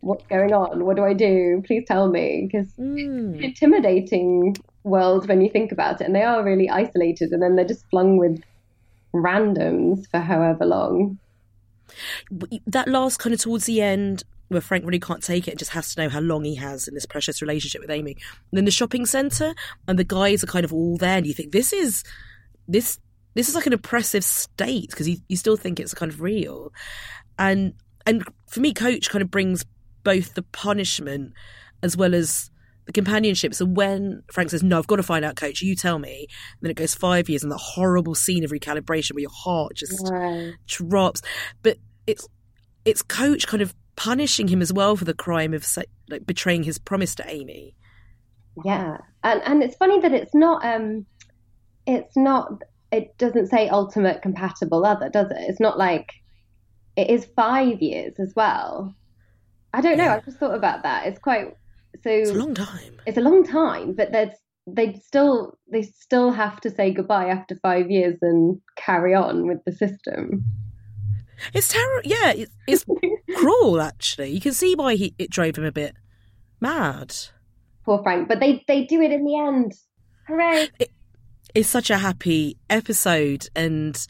what's 0.00 0.26
going 0.26 0.52
on? 0.52 0.84
What 0.84 0.96
do 0.96 1.04
I 1.04 1.14
do? 1.14 1.62
Please 1.66 1.84
tell 1.86 2.08
me. 2.08 2.48
Because 2.50 2.72
Mm. 2.74 3.42
intimidating 3.42 4.56
world 4.86 5.28
when 5.28 5.40
you 5.40 5.50
think 5.50 5.72
about 5.72 6.00
it, 6.00 6.04
and 6.04 6.14
they 6.14 6.22
are 6.22 6.42
really 6.42 6.70
isolated, 6.70 7.32
and 7.32 7.42
then 7.42 7.56
they're 7.56 7.66
just 7.66 7.84
flung 7.90 8.16
with 8.16 8.42
randoms 9.12 10.08
for 10.10 10.20
however 10.20 10.64
long. 10.64 11.18
That 12.66 12.88
last 12.88 13.18
kind 13.18 13.34
of 13.34 13.40
towards 13.40 13.66
the 13.66 13.80
end 13.80 14.24
where 14.48 14.60
Frank 14.60 14.84
really 14.84 15.00
can't 15.00 15.22
take 15.22 15.48
it 15.48 15.52
and 15.52 15.58
just 15.58 15.72
has 15.72 15.94
to 15.94 16.02
know 16.02 16.08
how 16.08 16.20
long 16.20 16.44
he 16.44 16.54
has 16.54 16.86
in 16.86 16.94
this 16.94 17.06
precious 17.06 17.42
relationship 17.42 17.80
with 17.80 17.90
Amy. 17.90 18.12
And 18.12 18.58
then 18.58 18.64
the 18.64 18.70
shopping 18.70 19.06
centre 19.06 19.54
and 19.88 19.98
the 19.98 20.04
guys 20.04 20.44
are 20.44 20.48
kind 20.48 20.64
of 20.64 20.72
all 20.72 20.96
there 20.96 21.16
and 21.18 21.26
you 21.26 21.34
think 21.34 21.52
this 21.52 21.72
is 21.72 22.04
this 22.68 22.98
this 23.34 23.48
is 23.48 23.54
like 23.54 23.66
an 23.66 23.72
oppressive 23.72 24.24
state 24.24 24.88
because 24.90 25.08
you, 25.08 25.18
you 25.28 25.36
still 25.36 25.56
think 25.56 25.80
it's 25.80 25.94
kind 25.94 26.12
of 26.12 26.20
real. 26.20 26.72
And 27.38 27.74
and 28.06 28.24
for 28.46 28.60
me 28.60 28.72
coach 28.72 29.10
kind 29.10 29.22
of 29.22 29.30
brings 29.30 29.64
both 30.04 30.34
the 30.34 30.42
punishment 30.42 31.32
as 31.82 31.96
well 31.96 32.14
as 32.14 32.50
the 32.86 32.92
companionship. 32.92 33.54
So 33.54 33.66
when 33.66 34.22
Frank 34.32 34.50
says, 34.50 34.62
No, 34.62 34.78
I've 34.78 34.86
got 34.86 34.96
to 34.96 35.02
find 35.02 35.24
out, 35.24 35.36
coach, 35.36 35.60
you 35.60 35.76
tell 35.76 35.98
me, 35.98 36.26
and 36.28 36.58
then 36.62 36.70
it 36.70 36.76
goes 36.76 36.94
five 36.94 37.28
years 37.28 37.42
and 37.42 37.52
that 37.52 37.58
horrible 37.58 38.14
scene 38.14 38.44
of 38.44 38.50
recalibration 38.50 39.12
where 39.12 39.22
your 39.22 39.30
heart 39.30 39.74
just 39.74 40.10
drops. 40.66 41.22
But 41.62 41.78
it's 42.06 42.26
it's 42.84 43.02
coach 43.02 43.46
kind 43.46 43.62
of 43.62 43.74
punishing 43.96 44.48
him 44.48 44.62
as 44.62 44.72
well 44.72 44.96
for 44.96 45.04
the 45.04 45.14
crime 45.14 45.52
of 45.52 45.66
like 46.08 46.24
betraying 46.24 46.62
his 46.62 46.78
promise 46.78 47.14
to 47.16 47.28
Amy. 47.28 47.74
Yeah, 48.64 48.98
and 49.22 49.42
and 49.44 49.62
it's 49.62 49.76
funny 49.76 50.00
that 50.00 50.12
it's 50.12 50.34
not 50.34 50.64
um, 50.64 51.06
it's 51.86 52.16
not 52.16 52.62
it 52.92 53.18
doesn't 53.18 53.48
say 53.48 53.68
ultimate 53.68 54.22
compatible 54.22 54.86
other, 54.86 55.08
does 55.08 55.30
it? 55.30 55.38
It's 55.40 55.60
not 55.60 55.76
like 55.76 56.14
it 56.96 57.10
is 57.10 57.26
five 57.36 57.82
years 57.82 58.14
as 58.18 58.32
well. 58.34 58.94
I 59.74 59.80
don't 59.80 59.98
know. 59.98 60.04
Yeah. 60.04 60.14
I 60.14 60.20
just 60.20 60.38
thought 60.38 60.54
about 60.54 60.84
that. 60.84 61.06
It's 61.06 61.18
quite 61.18 61.56
so. 62.02 62.10
It's 62.10 62.30
a 62.30 62.34
long 62.34 62.54
time. 62.54 63.00
it's 63.06 63.18
a 63.18 63.22
long 63.22 63.44
time, 63.44 63.94
but 63.94 64.12
there's 64.12 64.34
they 64.66 64.94
still 64.94 65.56
they 65.70 65.82
still 65.82 66.32
have 66.32 66.60
to 66.60 66.70
say 66.70 66.92
goodbye 66.92 67.28
after 67.28 67.56
five 67.62 67.90
years 67.90 68.18
and 68.20 68.60
carry 68.76 69.14
on 69.14 69.46
with 69.46 69.64
the 69.64 69.72
system. 69.72 70.44
It's 71.52 71.68
terrible. 71.68 72.08
Yeah, 72.08 72.32
it's, 72.32 72.52
it's 72.66 72.84
cruel. 73.36 73.80
Actually, 73.80 74.30
you 74.30 74.40
can 74.40 74.52
see 74.52 74.74
why 74.74 74.96
he 74.96 75.14
it 75.18 75.30
drove 75.30 75.56
him 75.56 75.64
a 75.64 75.72
bit 75.72 75.94
mad. 76.60 77.14
Poor 77.84 78.02
Frank, 78.02 78.28
but 78.28 78.40
they 78.40 78.64
they 78.66 78.84
do 78.84 79.00
it 79.00 79.12
in 79.12 79.24
the 79.24 79.38
end. 79.38 79.72
Hooray! 80.26 80.68
It's 81.54 81.68
such 81.68 81.88
a 81.90 81.98
happy 81.98 82.58
episode 82.68 83.48
and 83.54 84.06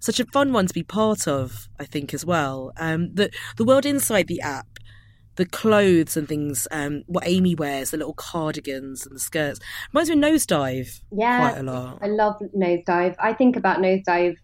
such 0.00 0.20
a 0.20 0.26
fun 0.26 0.52
one 0.52 0.66
to 0.66 0.74
be 0.74 0.82
part 0.82 1.26
of. 1.26 1.68
I 1.80 1.86
think 1.86 2.12
as 2.12 2.26
well. 2.26 2.72
Um, 2.76 3.14
the 3.14 3.30
the 3.56 3.64
world 3.64 3.86
inside 3.86 4.26
the 4.28 4.42
app. 4.42 4.66
The 5.36 5.46
clothes 5.46 6.16
and 6.16 6.28
things, 6.28 6.68
um, 6.70 7.02
what 7.06 7.26
Amy 7.26 7.54
wears, 7.54 7.90
the 7.90 7.96
little 7.96 8.14
cardigans 8.14 9.04
and 9.06 9.16
the 9.16 9.20
skirts, 9.20 9.60
reminds 9.92 10.10
me 10.10 10.16
of 10.16 10.22
Nosedive 10.34 11.00
Yeah, 11.10 11.40
quite 11.40 11.58
a 11.58 11.62
lot. 11.62 11.98
I 12.02 12.06
love 12.06 12.36
Nosedive. 12.56 13.16
I 13.18 13.32
think 13.32 13.56
about 13.56 13.78
Nosedive 13.80 14.36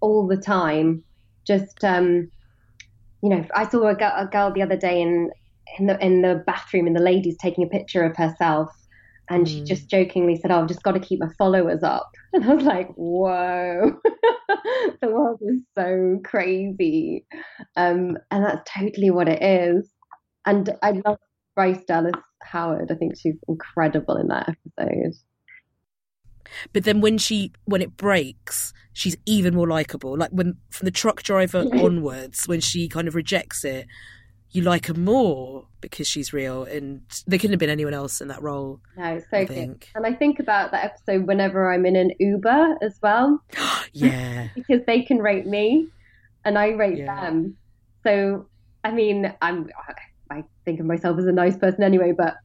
all 0.00 0.26
the 0.28 0.36
time. 0.36 1.04
Just 1.46 1.82
um, 1.84 2.30
you 3.22 3.30
know, 3.30 3.44
I 3.54 3.68
saw 3.68 3.88
a 3.88 3.94
girl, 3.94 4.12
a 4.16 4.26
girl 4.26 4.52
the 4.52 4.62
other 4.62 4.76
day 4.76 5.00
in 5.00 5.30
in 5.78 5.86
the 5.86 6.04
in 6.04 6.22
the 6.22 6.42
bathroom, 6.46 6.86
and 6.86 6.96
the 6.96 7.00
lady's 7.02 7.36
taking 7.38 7.64
a 7.64 7.68
picture 7.68 8.04
of 8.04 8.16
herself, 8.16 8.70
and 9.28 9.48
she 9.48 9.62
Mm. 9.62 9.66
just 9.66 9.90
jokingly 9.90 10.36
said, 10.36 10.50
"Oh, 10.50 10.60
I've 10.60 10.68
just 10.68 10.82
got 10.82 10.92
to 10.92 11.00
keep 11.00 11.20
my 11.20 11.30
followers 11.38 11.82
up." 11.82 12.08
And 12.32 12.44
I 12.44 12.54
was 12.54 12.64
like, 12.64 12.88
"Whoa, 12.94 13.92
the 15.00 15.08
world 15.10 15.40
is 15.42 15.62
so 15.76 16.20
crazy," 16.24 17.26
um, 17.76 18.18
and 18.30 18.44
that's 18.44 18.70
totally 18.70 19.10
what 19.10 19.28
it 19.28 19.42
is. 19.42 19.90
And 20.48 20.70
I 20.82 20.92
love 21.04 21.18
Bryce 21.54 21.84
Dallas 21.84 22.14
Howard. 22.42 22.90
I 22.90 22.94
think 22.94 23.18
she's 23.18 23.36
incredible 23.48 24.16
in 24.16 24.28
that 24.28 24.48
episode. 24.48 25.12
But 26.72 26.84
then 26.84 27.02
when 27.02 27.18
she 27.18 27.52
when 27.66 27.82
it 27.82 27.98
breaks, 27.98 28.72
she's 28.94 29.14
even 29.26 29.54
more 29.54 29.68
likable. 29.68 30.16
Like 30.16 30.30
when 30.30 30.56
from 30.70 30.86
the 30.86 30.90
truck 30.90 31.22
driver 31.22 31.66
onwards, 31.74 32.48
when 32.48 32.60
she 32.60 32.88
kind 32.88 33.06
of 33.06 33.14
rejects 33.14 33.62
it, 33.62 33.86
you 34.50 34.62
like 34.62 34.86
her 34.86 34.94
more 34.94 35.66
because 35.82 36.06
she's 36.06 36.32
real, 36.32 36.64
and 36.64 37.02
there 37.26 37.38
couldn't 37.38 37.52
have 37.52 37.60
been 37.60 37.68
anyone 37.68 37.92
else 37.92 38.22
in 38.22 38.28
that 38.28 38.40
role. 38.40 38.80
No, 38.96 39.18
so 39.18 39.36
I 39.36 39.44
good. 39.44 39.54
Think. 39.54 39.90
And 39.94 40.06
I 40.06 40.14
think 40.14 40.38
about 40.38 40.70
that 40.70 40.82
episode 40.82 41.26
whenever 41.26 41.70
I'm 41.70 41.84
in 41.84 41.94
an 41.94 42.12
Uber 42.18 42.78
as 42.80 42.98
well. 43.02 43.44
yeah, 43.92 44.48
because 44.54 44.80
they 44.86 45.02
can 45.02 45.18
rate 45.18 45.44
me, 45.44 45.88
and 46.46 46.56
I 46.56 46.68
rate 46.68 46.96
yeah. 46.96 47.20
them. 47.20 47.58
So 48.02 48.46
I 48.82 48.90
mean, 48.92 49.34
I'm 49.42 49.68
I 50.30 50.44
think 50.64 50.80
of 50.80 50.86
myself 50.86 51.18
as 51.18 51.26
a 51.26 51.32
nice 51.32 51.56
person 51.56 51.82
anyway, 51.82 52.12
but 52.16 52.36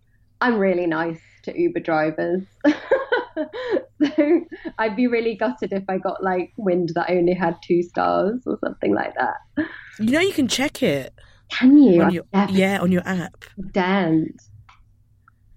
I'm 0.41 0.57
really 0.57 0.87
nice 0.87 1.19
to 1.43 1.59
Uber 1.59 1.79
drivers. 1.79 2.43
so 2.65 4.41
I'd 4.77 4.95
be 4.95 5.07
really 5.07 5.35
gutted 5.35 5.73
if 5.73 5.83
I 5.87 5.97
got 5.97 6.23
like 6.23 6.51
wind 6.57 6.91
that 6.95 7.09
I 7.09 7.17
only 7.17 7.33
had 7.33 7.57
two 7.65 7.83
stars 7.83 8.41
or 8.45 8.57
something 8.63 8.93
like 8.93 9.13
that. 9.15 9.67
You 9.99 10.11
know, 10.11 10.19
you 10.19 10.33
can 10.33 10.47
check 10.47 10.83
it. 10.83 11.13
Can 11.49 11.77
you? 11.77 12.01
On 12.01 12.11
your, 12.11 12.23
yeah, 12.49 12.79
on 12.79 12.91
your 12.91 13.07
app. 13.07 13.45
Damn. 13.71 14.33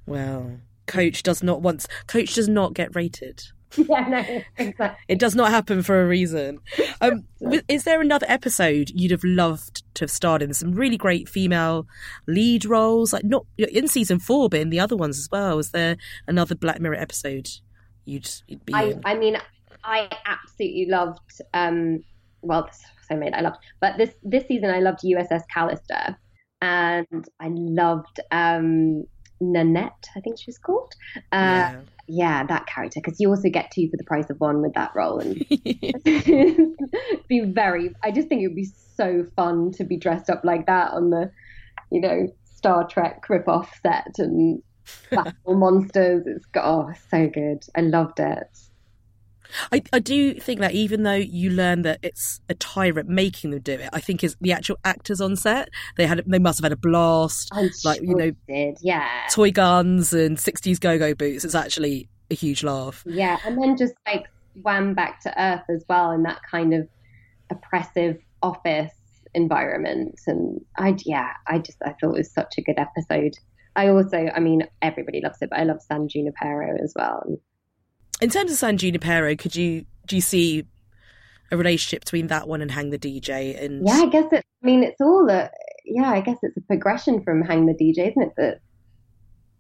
Well, 0.07 0.59
Coach 0.87 1.23
does 1.23 1.43
not 1.43 1.63
once. 1.63 1.87
Coach 2.07 2.35
does 2.35 2.49
not 2.49 2.75
get 2.75 2.95
rated. 2.95 3.43
Yeah, 3.77 4.09
no, 4.09 4.43
exactly. 4.57 5.05
It 5.09 5.19
does 5.19 5.35
not 5.35 5.51
happen 5.51 5.83
for 5.83 6.03
a 6.03 6.07
reason. 6.07 6.61
Um, 7.01 7.25
is 7.69 7.85
there 7.85 8.01
another 8.01 8.27
episode 8.29 8.91
you'd 8.95 9.11
have 9.11 9.25
loved 9.25 9.83
to 9.95 10.05
have 10.05 10.11
starred 10.11 10.43
in? 10.43 10.55
Some 10.55 10.73
really 10.73 10.97
great 10.97 11.29
female 11.29 11.87
lead 12.27 12.65
roles, 12.65 13.13
like 13.13 13.25
not 13.25 13.45
in 13.59 13.89
season 13.89 14.19
four, 14.19 14.49
but 14.49 14.61
in 14.61 14.71
the 14.71 14.81
other 14.81 14.97
ones 14.97 15.19
as 15.19 15.29
well. 15.31 15.57
Was 15.57 15.71
there 15.71 15.97
another 16.27 16.55
Black 16.55 16.81
Mirror 16.81 16.97
episode 16.97 17.49
you'd, 18.05 18.29
you'd 18.47 18.65
be 18.65 18.73
I, 18.73 18.83
in? 18.85 19.03
I 19.05 19.15
mean, 19.15 19.37
I 19.85 20.09
absolutely 20.25 20.87
loved. 20.87 21.43
Um, 21.53 22.03
well, 22.43 22.69
so 23.09 23.17
made 23.17 23.35
I 23.35 23.41
loved, 23.41 23.59
but 23.81 23.99
this 23.99 24.15
this 24.23 24.47
season 24.47 24.71
I 24.71 24.81
loved 24.81 25.01
USS 25.01 25.43
Callister, 25.55 26.17
and 26.63 27.29
I 27.41 27.49
loved 27.49 28.21
um, 28.31 29.05
Nanette. 29.41 30.09
I 30.17 30.21
think 30.21 30.39
she 30.39 30.49
was 30.49 30.59
called. 30.59 30.95
Uh, 31.33 31.37
yeah 31.37 31.77
yeah, 32.09 32.45
that 32.47 32.67
character 32.67 33.01
because 33.03 33.21
you 33.21 33.29
also 33.29 33.49
get 33.49 33.71
two 33.71 33.89
for 33.91 33.97
the 33.97 34.05
price 34.05 34.31
of 34.31 34.39
one 34.41 34.63
with 34.63 34.75
that 34.75 34.93
role, 34.95 35.19
and 35.19 35.35
be 37.29 37.41
very. 37.41 37.91
I 38.03 38.11
just 38.11 38.29
think 38.29 38.43
it 38.43 38.49
would 38.49 38.57
be 38.57 38.69
so 38.97 39.25
fun 39.37 39.73
to 39.73 39.85
be 39.85 39.97
dressed 39.97 40.31
up 40.31 40.45
like 40.45 40.67
that 40.67 40.93
on 40.93 41.11
the, 41.11 41.31
you 41.91 42.01
know, 42.01 42.29
Star 42.45 42.87
Trek 42.87 43.29
rip-off 43.29 43.79
set 43.83 44.15
and 44.19 44.63
battle 45.11 45.55
monsters. 45.55 46.25
It's 46.27 46.47
oh, 46.57 46.91
so 47.11 47.29
good. 47.29 47.65
I 47.75 47.81
loved 47.81 48.21
it. 48.21 48.59
I, 49.73 49.83
I 49.93 49.99
do 49.99 50.35
think 50.35 50.61
that 50.61 50.73
even 50.73 51.03
though 51.03 51.15
you 51.15 51.51
learn 51.51 51.83
that 51.83 51.99
it's 52.03 52.41
a 52.49 52.55
tyrant 52.55 53.09
making 53.09 53.51
them 53.51 53.61
do 53.61 53.73
it, 53.73 53.91
I 53.93 54.01
think 54.01 54.25
is 54.25 54.37
the 54.41 54.53
actual 54.53 54.79
actors 54.85 55.21
on 55.21 55.37
set. 55.37 55.69
They 55.97 56.07
had 56.07 56.23
they 56.27 56.39
must 56.39 56.59
have 56.59 56.65
had 56.65 56.73
a 56.73 56.77
blast, 56.77 57.51
I'm 57.53 57.71
like 57.85 57.99
sure 57.99 58.05
you 58.05 58.15
know, 58.15 58.33
did 58.49 58.79
yeah, 58.83 59.09
toy 59.31 59.51
guns 59.51 60.13
and 60.13 60.39
sixties 60.39 60.79
go 60.79 60.99
go 60.99 61.15
boots. 61.15 61.45
It's 61.45 61.55
actually 61.55 62.09
a 62.31 62.35
huge 62.35 62.63
laugh. 62.63 63.03
Yeah, 63.07 63.39
and 63.45 63.61
then 63.61 63.77
just 63.77 63.95
like 64.07 64.27
wham 64.63 64.95
back 64.95 65.21
to 65.21 65.43
earth 65.43 65.65
as 65.69 65.85
well 65.89 66.13
in 66.13 66.23
that 66.23 66.41
kind 66.51 66.75
of 66.75 66.89
oppressive 67.51 68.19
office 68.43 68.93
environment. 69.35 70.21
And 70.27 70.61
I 70.77 70.97
yeah, 71.05 71.33
I 71.47 71.59
just 71.59 71.79
I 71.85 71.93
thought 71.93 72.15
it 72.15 72.19
was 72.19 72.33
such 72.33 72.55
a 72.59 72.63
good 72.63 72.79
episode. 72.79 73.35
I 73.75 73.89
also, 73.89 74.31
I 74.35 74.41
mean, 74.41 74.67
everybody 74.81 75.21
loves 75.23 75.37
it, 75.43 75.51
but 75.51 75.59
I 75.59 75.65
love 75.65 75.83
San 75.83 76.09
Junipero 76.09 76.79
as 76.83 76.95
well 76.97 77.39
in 78.21 78.31
terms 78.31 78.51
of 78.51 78.59
San 78.59 78.77
Junipero, 78.77 79.37
could 79.37 79.57
you 79.57 79.85
do 80.07 80.17
you 80.17 80.23
see 80.23 80.65
a 81.51 81.57
relationship 81.57 82.05
between 82.05 82.29
that 82.29 82.49
one 82.49 82.63
and 82.63 82.71
Hang 82.71 82.91
the 82.91 82.99
DJ? 82.99 83.63
And 83.63 83.87
yeah, 83.87 83.95
I 83.95 84.07
guess 84.07 84.33
it. 84.33 84.45
I 84.63 84.67
mean, 84.67 84.83
it's 84.83 85.01
all 85.01 85.29
a 85.29 85.51
yeah. 85.85 86.11
I 86.11 86.21
guess 86.21 86.39
it's 86.43 86.57
a 86.57 86.63
progression 86.63 87.23
from 87.23 87.43
Hang 87.43 87.67
the 87.67 87.75
DJ, 87.75 88.11
isn't 88.11 88.23
it? 88.23 88.33
That 88.37 88.61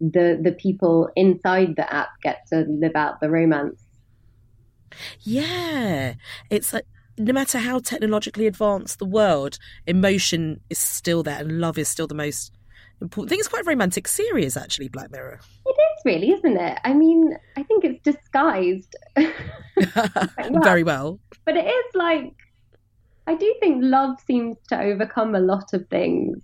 the 0.00 0.40
the 0.42 0.52
people 0.52 1.10
inside 1.16 1.76
the 1.76 1.92
app 1.92 2.08
get 2.22 2.46
to 2.52 2.66
live 2.68 2.96
out 2.96 3.20
the 3.20 3.30
romance. 3.30 3.82
Yeah, 5.20 6.14
it's 6.50 6.72
like 6.72 6.86
no 7.18 7.32
matter 7.32 7.58
how 7.58 7.78
technologically 7.78 8.46
advanced 8.46 8.98
the 8.98 9.06
world, 9.06 9.58
emotion 9.86 10.60
is 10.70 10.78
still 10.78 11.22
there, 11.22 11.40
and 11.40 11.60
love 11.60 11.78
is 11.78 11.88
still 11.88 12.06
the 12.06 12.14
most 12.14 12.52
important. 13.00 13.30
thing. 13.30 13.38
it's 13.38 13.48
quite 13.48 13.62
a 13.62 13.68
romantic 13.68 14.06
series, 14.08 14.56
actually, 14.56 14.88
Black 14.88 15.10
Mirror. 15.10 15.40
It 15.64 15.76
really, 16.06 16.30
isn't 16.30 16.56
it? 16.56 16.78
I 16.84 16.94
mean, 16.94 17.36
I 17.56 17.62
think 17.64 17.84
it's 17.84 18.02
disguised 18.02 18.94
well. 19.16 20.62
very 20.62 20.84
well. 20.84 21.20
But 21.44 21.56
it 21.56 21.66
is 21.66 21.94
like, 21.94 22.32
I 23.26 23.34
do 23.34 23.54
think 23.60 23.78
love 23.82 24.16
seems 24.26 24.56
to 24.68 24.80
overcome 24.80 25.34
a 25.34 25.40
lot 25.40 25.74
of 25.74 25.86
things. 25.88 26.42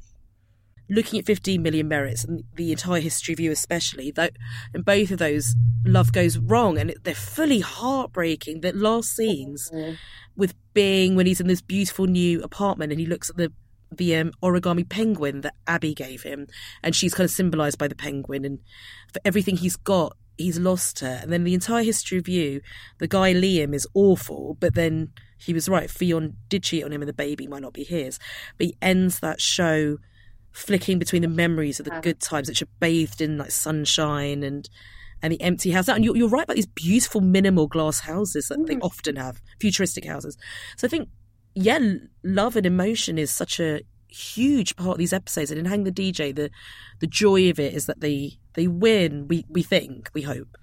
Looking 0.90 1.20
at 1.20 1.26
15 1.26 1.62
million 1.62 1.88
merits 1.88 2.24
and 2.24 2.42
the 2.56 2.72
entire 2.72 3.00
history 3.00 3.34
view, 3.34 3.50
especially, 3.52 4.10
that 4.10 4.32
in 4.74 4.82
both 4.82 5.12
of 5.12 5.18
those, 5.18 5.54
love 5.86 6.12
goes 6.12 6.36
wrong 6.36 6.76
and 6.76 6.90
it, 6.90 7.04
they're 7.04 7.14
fully 7.14 7.60
heartbreaking. 7.60 8.60
The 8.60 8.72
last 8.72 9.16
scenes 9.16 9.70
mm-hmm. 9.72 9.94
with 10.36 10.54
Bing 10.74 11.14
when 11.14 11.26
he's 11.26 11.40
in 11.40 11.46
this 11.46 11.62
beautiful 11.62 12.06
new 12.06 12.42
apartment 12.42 12.92
and 12.92 13.00
he 13.00 13.06
looks 13.06 13.30
at 13.30 13.36
the 13.36 13.52
the 13.96 14.16
um, 14.16 14.32
origami 14.42 14.88
penguin 14.88 15.42
that 15.42 15.54
Abby 15.66 15.94
gave 15.94 16.22
him, 16.22 16.46
and 16.82 16.94
she's 16.94 17.14
kind 17.14 17.24
of 17.24 17.30
symbolized 17.30 17.78
by 17.78 17.88
the 17.88 17.94
penguin. 17.94 18.44
And 18.44 18.58
for 19.12 19.20
everything 19.24 19.56
he's 19.56 19.76
got, 19.76 20.16
he's 20.36 20.58
lost 20.58 21.00
her. 21.00 21.20
And 21.22 21.32
then 21.32 21.44
the 21.44 21.54
entire 21.54 21.84
history 21.84 22.18
of 22.18 22.28
you, 22.28 22.60
the 22.98 23.08
guy 23.08 23.32
Liam 23.32 23.74
is 23.74 23.86
awful, 23.94 24.56
but 24.60 24.74
then 24.74 25.12
he 25.38 25.52
was 25.52 25.68
right. 25.68 25.88
Ffion 25.88 26.34
did 26.48 26.62
cheat 26.62 26.84
on 26.84 26.92
him, 26.92 27.02
and 27.02 27.08
the 27.08 27.14
baby 27.14 27.46
might 27.46 27.62
not 27.62 27.72
be 27.72 27.84
his. 27.84 28.18
But 28.58 28.66
he 28.68 28.76
ends 28.80 29.20
that 29.20 29.40
show 29.40 29.98
flicking 30.52 30.98
between 30.98 31.22
the 31.22 31.28
memories 31.28 31.80
of 31.80 31.86
the 31.86 31.98
good 32.02 32.20
times, 32.20 32.48
which 32.48 32.62
are 32.62 32.68
bathed 32.78 33.20
in 33.20 33.38
like 33.38 33.50
sunshine 33.50 34.42
and 34.42 34.68
and 35.22 35.32
the 35.32 35.40
empty 35.40 35.70
house. 35.70 35.88
And 35.88 36.04
you're, 36.04 36.16
you're 36.16 36.28
right 36.28 36.44
about 36.44 36.56
these 36.56 36.66
beautiful 36.66 37.20
minimal 37.20 37.68
glass 37.68 38.00
houses 38.00 38.48
that 38.48 38.58
mm. 38.58 38.66
they 38.66 38.76
often 38.78 39.16
have, 39.16 39.40
futuristic 39.60 40.04
houses. 40.04 40.36
So 40.76 40.86
I 40.86 40.90
think 40.90 41.08
yeah, 41.54 41.78
love 42.24 42.56
and 42.56 42.66
emotion 42.66 43.18
is 43.18 43.32
such 43.32 43.60
a 43.60 43.82
huge 44.08 44.76
part 44.76 44.92
of 44.92 44.98
these 44.98 45.12
episodes. 45.12 45.50
And 45.50 45.58
in 45.58 45.66
Hang 45.66 45.84
the 45.84 45.92
DJ, 45.92 46.34
the 46.34 46.50
the 47.00 47.06
joy 47.06 47.50
of 47.50 47.58
it 47.58 47.74
is 47.74 47.86
that 47.86 48.00
they 48.00 48.38
they 48.54 48.66
win. 48.66 49.28
We 49.28 49.44
we 49.48 49.62
think, 49.62 50.10
we 50.14 50.22
hope. 50.22 50.56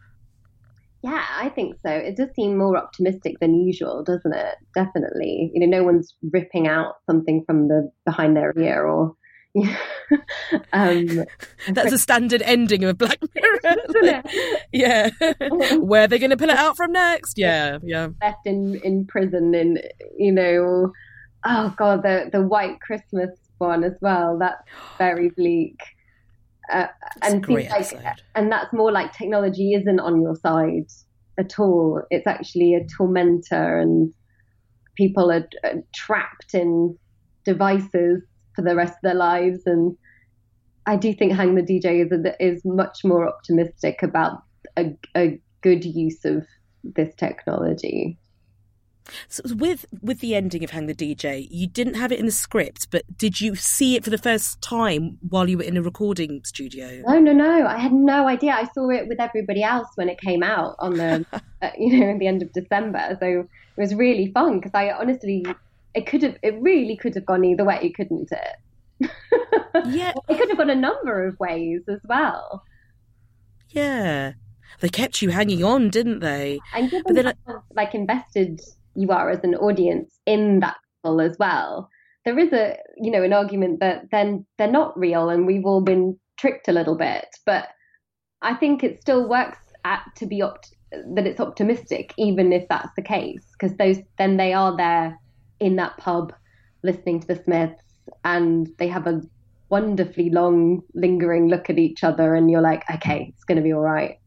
Yeah, 1.01 1.23
I 1.37 1.49
think 1.49 1.77
so. 1.85 1.91
It 1.91 2.17
does 2.17 2.27
seem 2.35 2.57
more 2.57 2.75
optimistic 2.75 3.39
than 3.39 3.55
usual, 3.55 4.03
doesn't 4.03 4.35
it? 4.35 4.55
Definitely. 4.75 5.49
You 5.53 5.65
know, 5.65 5.77
no 5.77 5.83
one's 5.83 6.13
ripping 6.33 6.67
out 6.67 6.95
something 7.09 7.43
from 7.45 7.69
the 7.69 7.89
behind 8.05 8.35
their 8.35 8.53
ear 8.57 8.85
or 8.85 9.15
um, 10.73 11.25
That's 11.69 11.91
a 11.91 11.97
standard 11.97 12.41
ending 12.43 12.83
of 12.83 12.97
Black 12.97 13.19
Mirror. 13.35 14.23
yeah. 14.71 15.09
Where 15.77 16.07
they're 16.07 16.07
they 16.07 16.19
going 16.19 16.29
to 16.29 16.37
pull 16.37 16.49
it 16.49 16.57
out 16.57 16.77
from 16.77 16.91
next? 16.91 17.37
Yeah, 17.37 17.79
yeah. 17.83 18.09
Left 18.21 18.45
in, 18.45 18.75
in 18.83 19.05
prison 19.05 19.55
in, 19.55 19.79
you 20.17 20.31
know, 20.31 20.91
oh 21.45 21.73
God, 21.77 22.03
the, 22.03 22.29
the 22.31 22.41
White 22.41 22.79
Christmas 22.81 23.31
one 23.57 23.83
as 23.83 23.95
well. 24.01 24.37
That's 24.37 24.61
very 24.97 25.29
bleak. 25.29 25.79
Uh, 26.71 26.87
and 27.23 27.47
like, 27.49 27.93
and 28.35 28.51
that's 28.51 28.71
more 28.73 28.91
like 28.91 29.11
technology 29.11 29.73
isn't 29.73 29.99
on 29.99 30.21
your 30.21 30.35
side 30.35 30.85
at 31.39 31.57
all. 31.57 32.03
It's 32.11 32.27
actually 32.27 32.75
a 32.75 32.85
tormentor, 32.95 33.79
and 33.79 34.13
people 34.95 35.31
are, 35.31 35.49
are 35.63 35.81
trapped 35.95 36.53
in 36.53 36.95
devices 37.43 38.21
for 38.59 38.69
the 38.69 38.75
rest 38.75 38.93
of 38.93 39.01
their 39.03 39.15
lives. 39.15 39.61
And 39.65 39.97
I 40.85 40.97
do 40.97 41.13
think 41.13 41.33
Hang 41.33 41.55
the 41.55 41.61
DJ 41.61 42.05
is 42.05 42.35
is 42.39 42.65
much 42.65 43.03
more 43.03 43.27
optimistic 43.27 44.03
about 44.03 44.43
a, 44.77 44.95
a 45.15 45.39
good 45.61 45.85
use 45.85 46.25
of 46.25 46.45
this 46.83 47.13
technology. 47.15 48.17
So 49.27 49.41
with 49.55 49.85
with 50.01 50.19
the 50.19 50.35
ending 50.35 50.63
of 50.63 50.71
Hang 50.71 50.87
the 50.87 50.93
DJ, 50.93 51.47
you 51.49 51.67
didn't 51.67 51.95
have 51.95 52.11
it 52.11 52.19
in 52.19 52.25
the 52.25 52.31
script, 52.31 52.87
but 52.91 53.03
did 53.17 53.39
you 53.39 53.55
see 53.55 53.95
it 53.95 54.03
for 54.03 54.09
the 54.09 54.17
first 54.17 54.61
time 54.61 55.17
while 55.27 55.49
you 55.49 55.57
were 55.57 55.63
in 55.63 55.77
a 55.77 55.81
recording 55.81 56.41
studio? 56.43 57.01
No, 57.07 57.19
no, 57.19 57.31
no. 57.31 57.65
I 57.65 57.77
had 57.77 57.93
no 57.93 58.27
idea. 58.27 58.51
I 58.51 58.65
saw 58.73 58.89
it 58.89 59.07
with 59.07 59.19
everybody 59.19 59.63
else 59.63 59.87
when 59.95 60.09
it 60.09 60.19
came 60.19 60.43
out 60.43 60.75
on 60.79 60.95
the, 60.95 61.25
uh, 61.61 61.69
you 61.77 61.99
know, 61.99 62.11
at 62.11 62.19
the 62.19 62.27
end 62.27 62.43
of 62.43 62.51
December. 62.53 63.17
So 63.19 63.25
it 63.25 63.81
was 63.81 63.95
really 63.95 64.31
fun 64.31 64.59
because 64.59 64.73
I 64.75 64.91
honestly 64.91 65.45
it 65.93 66.05
could 66.05 66.23
have 66.23 66.37
it 66.43 66.55
really 66.61 66.95
could 66.95 67.15
have 67.15 67.25
gone 67.25 67.43
either 67.43 67.65
way, 67.65 67.91
couldn't 67.95 68.31
it? 68.31 69.09
Yeah. 69.87 70.13
it 70.29 70.37
could 70.37 70.49
have 70.49 70.57
gone 70.57 70.69
a 70.69 70.75
number 70.75 71.25
of 71.25 71.39
ways 71.39 71.81
as 71.87 71.99
well. 72.07 72.63
Yeah. 73.69 74.33
They 74.81 74.89
kept 74.89 75.21
you 75.21 75.29
hanging 75.29 75.63
on, 75.63 75.89
didn't 75.89 76.19
they? 76.19 76.59
And 76.73 76.89
given 76.89 77.03
but 77.05 77.15
then 77.15 77.33
how, 77.47 77.63
like 77.73 77.95
invested 77.95 78.61
you 78.95 79.09
are 79.11 79.29
as 79.29 79.43
an 79.43 79.55
audience 79.55 80.19
in 80.25 80.59
that 80.59 80.77
people 81.01 81.21
as 81.21 81.37
well, 81.39 81.89
there 82.25 82.37
is 82.37 82.53
a 82.53 82.77
you 82.97 83.11
know 83.11 83.23
an 83.23 83.33
argument 83.33 83.79
that 83.79 84.09
then 84.11 84.45
they're 84.57 84.71
not 84.71 84.97
real 84.97 85.29
and 85.29 85.47
we've 85.47 85.65
all 85.65 85.81
been 85.81 86.17
tricked 86.37 86.67
a 86.67 86.73
little 86.73 86.95
bit. 86.95 87.27
But 87.45 87.69
I 88.41 88.53
think 88.53 88.83
it 88.83 89.01
still 89.01 89.27
works 89.27 89.57
at 89.85 90.03
to 90.17 90.25
be 90.25 90.41
opt 90.41 90.75
that 90.91 91.27
it's 91.27 91.39
optimistic, 91.39 92.13
even 92.17 92.51
if 92.51 92.67
that's 92.67 92.93
the 92.95 93.01
case, 93.01 93.45
because 93.53 93.75
those 93.77 93.97
then 94.17 94.37
they 94.37 94.53
are 94.53 94.75
there 94.75 95.17
in 95.59 95.75
that 95.77 95.97
pub 95.97 96.33
listening 96.83 97.19
to 97.19 97.27
the 97.27 97.43
Smiths 97.43 97.83
and 98.23 98.69
they 98.77 98.87
have 98.87 99.07
a 99.07 99.21
wonderfully 99.69 100.29
long, 100.29 100.81
lingering 100.93 101.47
look 101.47 101.69
at 101.69 101.77
each 101.77 102.03
other, 102.03 102.35
and 102.35 102.49
you're 102.49 102.61
like, 102.61 102.83
okay, 102.89 103.31
it's 103.33 103.43
going 103.43 103.57
to 103.57 103.61
be 103.61 103.73
all 103.73 103.81
right. 103.81 104.19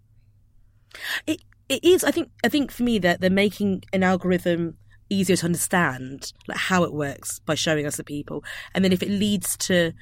It 1.27 1.40
it 1.68 1.85
is. 1.85 2.05
I 2.05 2.11
think. 2.11 2.31
I 2.45 2.49
think 2.49 2.71
for 2.71 2.83
me 2.83 2.99
that 3.01 3.21
they're 3.21 3.31
making 3.31 3.83
an 3.92 4.03
algorithm 4.03 4.77
easier 5.09 5.37
to 5.37 5.47
understand, 5.47 6.33
like 6.49 6.59
how 6.59 6.85
it 6.85 6.92
works 6.92 7.40
by 7.40 7.55
showing 7.55 7.87
us 7.87 7.97
the 7.97 8.05
people, 8.05 8.45
and 8.75 8.85
then 8.85 8.92
if 8.92 9.03
it 9.03 9.11
leads 9.11 9.57
to 9.59 9.92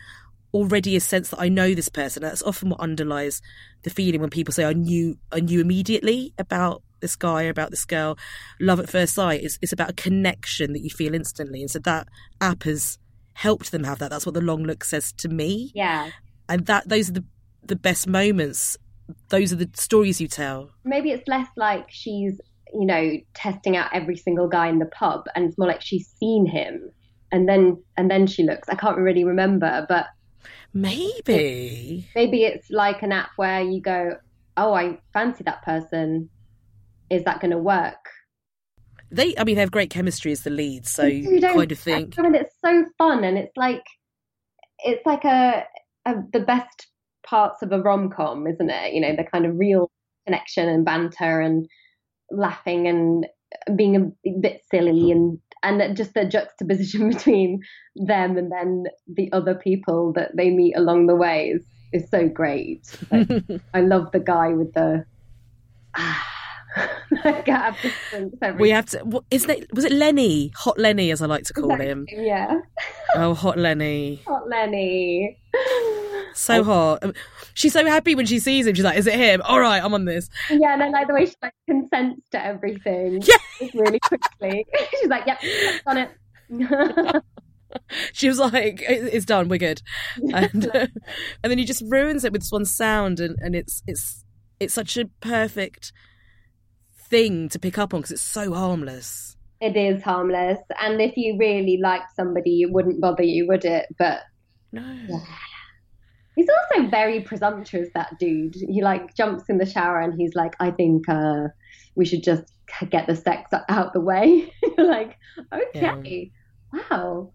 already 0.52 0.96
a 0.96 1.00
sense 1.00 1.30
that 1.30 1.40
I 1.40 1.48
know 1.48 1.74
this 1.74 1.88
person, 1.88 2.22
that's 2.22 2.42
often 2.42 2.70
what 2.70 2.80
underlies 2.80 3.40
the 3.82 3.90
feeling 3.90 4.20
when 4.20 4.30
people 4.30 4.52
say 4.52 4.64
I 4.64 4.72
knew 4.72 5.16
I 5.32 5.40
knew 5.40 5.60
immediately 5.60 6.34
about 6.38 6.82
this 7.00 7.16
guy 7.16 7.44
or 7.44 7.50
about 7.50 7.70
this 7.70 7.84
girl. 7.84 8.18
Love 8.60 8.80
at 8.80 8.88
first 8.88 9.14
sight 9.14 9.42
is 9.42 9.58
it's 9.62 9.72
about 9.72 9.90
a 9.90 9.94
connection 9.94 10.72
that 10.72 10.82
you 10.82 10.90
feel 10.90 11.14
instantly, 11.14 11.60
and 11.60 11.70
so 11.70 11.78
that 11.80 12.08
app 12.40 12.64
has 12.64 12.98
helped 13.34 13.72
them 13.72 13.84
have 13.84 13.98
that. 13.98 14.10
That's 14.10 14.26
what 14.26 14.34
the 14.34 14.40
long 14.40 14.64
look 14.64 14.84
says 14.84 15.12
to 15.14 15.28
me. 15.28 15.72
Yeah, 15.74 16.10
and 16.48 16.66
that 16.66 16.88
those 16.88 17.10
are 17.10 17.14
the 17.14 17.24
the 17.64 17.76
best 17.76 18.06
moments. 18.06 18.76
Those 19.28 19.52
are 19.52 19.56
the 19.56 19.70
stories 19.74 20.20
you 20.20 20.28
tell. 20.28 20.70
Maybe 20.84 21.10
it's 21.10 21.26
less 21.26 21.48
like 21.56 21.86
she's 21.88 22.40
you 22.72 22.86
know 22.86 23.16
testing 23.34 23.76
out 23.76 23.90
every 23.92 24.16
single 24.16 24.48
guy 24.48 24.68
in 24.68 24.78
the 24.78 24.86
pub, 24.86 25.26
and 25.34 25.46
it's 25.46 25.58
more 25.58 25.68
like 25.68 25.82
she's 25.82 26.08
seen 26.18 26.46
him, 26.46 26.90
and 27.32 27.48
then 27.48 27.82
and 27.96 28.10
then 28.10 28.26
she 28.26 28.42
looks. 28.42 28.68
I 28.68 28.74
can't 28.74 28.98
really 28.98 29.24
remember, 29.24 29.86
but 29.88 30.06
maybe 30.72 32.06
maybe 32.14 32.44
it's 32.44 32.70
like 32.70 33.02
an 33.02 33.12
app 33.12 33.30
where 33.36 33.60
you 33.60 33.80
go, 33.80 34.16
oh, 34.56 34.74
I 34.74 34.98
fancy 35.12 35.44
that 35.44 35.62
person. 35.62 36.28
Is 37.10 37.24
that 37.24 37.40
going 37.40 37.50
to 37.50 37.58
work? 37.58 38.08
They, 39.10 39.34
I 39.36 39.44
mean, 39.44 39.56
they 39.56 39.60
have 39.60 39.72
great 39.72 39.90
chemistry 39.90 40.30
as 40.30 40.42
the 40.42 40.50
leads, 40.50 40.88
so 40.88 41.04
you 41.04 41.40
kind 41.40 41.72
of 41.72 41.78
think. 41.78 42.16
I 42.18 42.22
mean, 42.22 42.34
it's 42.36 42.54
so 42.64 42.84
fun, 42.96 43.24
and 43.24 43.36
it's 43.36 43.56
like, 43.56 43.82
it's 44.78 45.04
like 45.04 45.24
a, 45.24 45.64
a 46.06 46.14
the 46.32 46.40
best 46.40 46.86
parts 47.26 47.62
of 47.62 47.72
a 47.72 47.80
rom 47.80 48.10
com, 48.10 48.46
isn't 48.46 48.70
it? 48.70 48.92
You 48.92 49.00
know, 49.00 49.16
the 49.16 49.24
kind 49.24 49.46
of 49.46 49.58
real 49.58 49.90
connection 50.26 50.68
and 50.68 50.84
banter 50.84 51.40
and 51.40 51.66
laughing 52.30 52.86
and 52.86 53.26
being 53.76 53.96
a 53.96 54.30
bit 54.40 54.62
silly 54.70 55.10
and 55.10 55.38
and 55.62 55.96
just 55.96 56.14
the 56.14 56.24
juxtaposition 56.24 57.08
between 57.10 57.60
them 57.96 58.38
and 58.38 58.50
then 58.52 58.84
the 59.12 59.30
other 59.32 59.54
people 59.54 60.12
that 60.14 60.36
they 60.36 60.50
meet 60.50 60.76
along 60.76 61.06
the 61.06 61.16
way 61.16 61.48
is 61.48 61.64
is 61.92 62.08
so 62.08 62.28
great. 62.28 62.96
Like, 63.10 63.28
I 63.74 63.80
love 63.80 64.12
the 64.12 64.20
guy 64.20 64.50
with 64.50 64.72
the. 64.74 65.04
Ah, 65.96 66.39
we 68.58 68.70
have 68.70 68.86
to. 68.86 68.98
What, 69.00 69.24
is 69.30 69.46
that? 69.46 69.66
Was 69.72 69.84
it 69.84 69.92
Lenny? 69.92 70.52
Hot 70.56 70.78
Lenny, 70.78 71.10
as 71.10 71.22
I 71.22 71.26
like 71.26 71.44
to 71.44 71.52
call 71.52 71.72
exactly, 71.72 71.86
him. 71.86 72.06
Yeah. 72.10 72.60
Oh, 73.16 73.34
Hot 73.34 73.58
Lenny. 73.58 74.22
Hot 74.26 74.48
Lenny. 74.48 75.36
So 76.32 76.62
hot. 76.62 77.02
Um, 77.02 77.12
she's 77.54 77.72
so 77.72 77.84
happy 77.84 78.14
when 78.14 78.24
she 78.24 78.38
sees 78.38 78.64
him. 78.64 78.74
She's 78.74 78.84
like, 78.84 78.96
"Is 78.96 79.08
it 79.08 79.14
him? 79.14 79.42
All 79.42 79.58
right, 79.58 79.82
I'm 79.82 79.92
on 79.92 80.04
this." 80.04 80.28
Yeah, 80.48 80.74
and 80.74 80.82
I 80.82 80.88
like 80.88 81.08
the 81.08 81.14
way 81.14 81.26
she 81.26 81.34
like 81.42 81.52
consents 81.68 82.22
to 82.30 82.44
everything. 82.44 83.20
Yeah. 83.22 83.68
Really 83.74 83.98
quickly. 83.98 84.64
she's 84.92 85.08
like, 85.08 85.26
"Yep, 85.26 85.40
on 85.86 85.96
it." 85.98 87.22
she 88.12 88.28
was 88.28 88.38
like, 88.38 88.82
"It's 88.88 89.26
done. 89.26 89.48
We're 89.48 89.58
good," 89.58 89.82
and 90.32 90.66
uh, 90.74 90.86
and 91.42 91.50
then 91.50 91.58
he 91.58 91.64
just 91.64 91.82
ruins 91.88 92.24
it 92.24 92.32
with 92.32 92.42
this 92.42 92.52
one 92.52 92.64
sound, 92.64 93.18
and 93.18 93.36
and 93.40 93.54
it's 93.56 93.82
it's 93.86 94.24
it's 94.60 94.74
such 94.74 94.96
a 94.96 95.06
perfect 95.20 95.92
thing 97.10 97.48
to 97.50 97.58
pick 97.58 97.78
up 97.78 97.92
on 97.92 98.00
because 98.00 98.12
it's 98.12 98.22
so 98.22 98.54
harmless. 98.54 99.36
It 99.60 99.76
is 99.76 100.02
harmless, 100.02 100.58
and 100.80 101.00
if 101.02 101.16
you 101.16 101.36
really 101.38 101.78
liked 101.82 102.16
somebody, 102.16 102.62
it 102.62 102.72
wouldn't 102.72 103.00
bother 103.00 103.22
you, 103.22 103.46
would 103.48 103.64
it? 103.64 103.86
But 103.98 104.20
no. 104.72 104.82
Yeah. 105.08 105.18
He's 106.36 106.48
also 106.48 106.88
very 106.88 107.20
presumptuous. 107.20 107.88
That 107.94 108.18
dude. 108.18 108.54
He 108.54 108.80
like 108.82 109.14
jumps 109.14 109.44
in 109.48 109.58
the 109.58 109.66
shower 109.66 110.00
and 110.00 110.14
he's 110.18 110.34
like, 110.34 110.54
"I 110.60 110.70
think 110.70 111.08
uh, 111.08 111.48
we 111.94 112.06
should 112.06 112.22
just 112.22 112.44
get 112.88 113.06
the 113.06 113.16
sex 113.16 113.50
out 113.68 113.92
the 113.92 114.00
way." 114.00 114.50
You're 114.62 114.86
like, 114.86 115.18
okay, 115.52 116.30
yeah. 116.72 116.80
wow, 116.90 117.32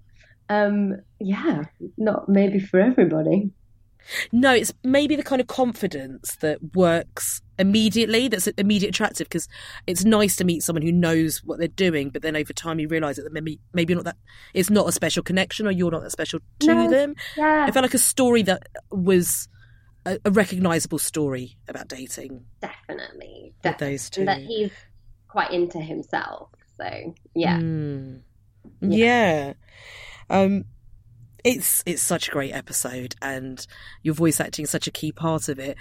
um, 0.50 0.96
yeah, 1.20 1.64
not 1.98 2.28
maybe 2.28 2.60
for 2.60 2.80
everybody. 2.80 3.52
No, 4.32 4.54
it's 4.54 4.74
maybe 4.84 5.16
the 5.16 5.24
kind 5.24 5.42
of 5.42 5.48
confidence 5.48 6.36
that 6.38 6.76
works 6.76 7.42
immediately, 7.58 8.28
that's 8.28 8.48
immediate 8.48 8.90
attractive 8.90 9.28
because 9.28 9.48
it's 9.88 10.04
nice 10.04 10.36
to 10.38 10.44
meet 10.44 10.64
someone 10.64 10.82
who 10.82 10.92
knows 10.92 11.44
what 11.44 11.60
they're 11.60 11.68
doing, 11.68 12.10
but 12.10 12.22
then 12.22 12.36
over 12.36 12.54
time 12.54 12.80
you 12.80 12.88
realise 12.88 13.18
that 13.18 13.32
maybe 13.32 13.60
maybe 13.74 13.96
not 13.96 14.04
that 14.06 14.18
it's 14.54 14.70
not 14.70 14.88
a 14.88 14.92
special 14.92 15.24
connection 15.24 15.68
or 15.68 15.72
you're 15.72 15.92
not 15.92 16.04
that 16.04 16.12
special 16.12 16.40
to 16.60 16.68
no, 16.68 16.90
them. 16.90 17.16
Yeah. 17.38 17.66
I 17.68 17.72
felt 17.72 17.84
like 17.84 17.94
a 17.94 18.00
story 18.00 18.42
that 18.44 18.68
was 18.92 19.48
a, 20.06 20.20
a 20.26 20.32
recognisable 20.32 21.00
story 21.00 21.58
about 21.68 21.88
dating. 21.88 22.46
Definitely. 22.62 23.54
definitely. 23.62 23.94
those 23.94 24.10
two. 24.10 24.22
And 24.22 24.28
that 24.28 24.40
he's 24.40 24.72
quite 25.28 25.52
into 25.52 25.80
himself. 25.80 26.50
So 26.78 27.14
yeah. 27.34 27.58
Mm. 27.60 28.22
Yeah. 28.82 28.98
yeah. 29.48 29.54
Um 30.30 30.66
it's 31.46 31.84
it's 31.86 32.02
such 32.02 32.28
a 32.28 32.32
great 32.32 32.54
episode, 32.54 33.16
and 33.22 33.66
your 34.02 34.16
voice 34.16 34.40
acting 34.40 34.64
is 34.64 34.72
such 34.72 34.88
a 34.88 34.92
key 34.92 35.12
part 35.12 35.48
of 35.48 35.60
it. 35.60 35.78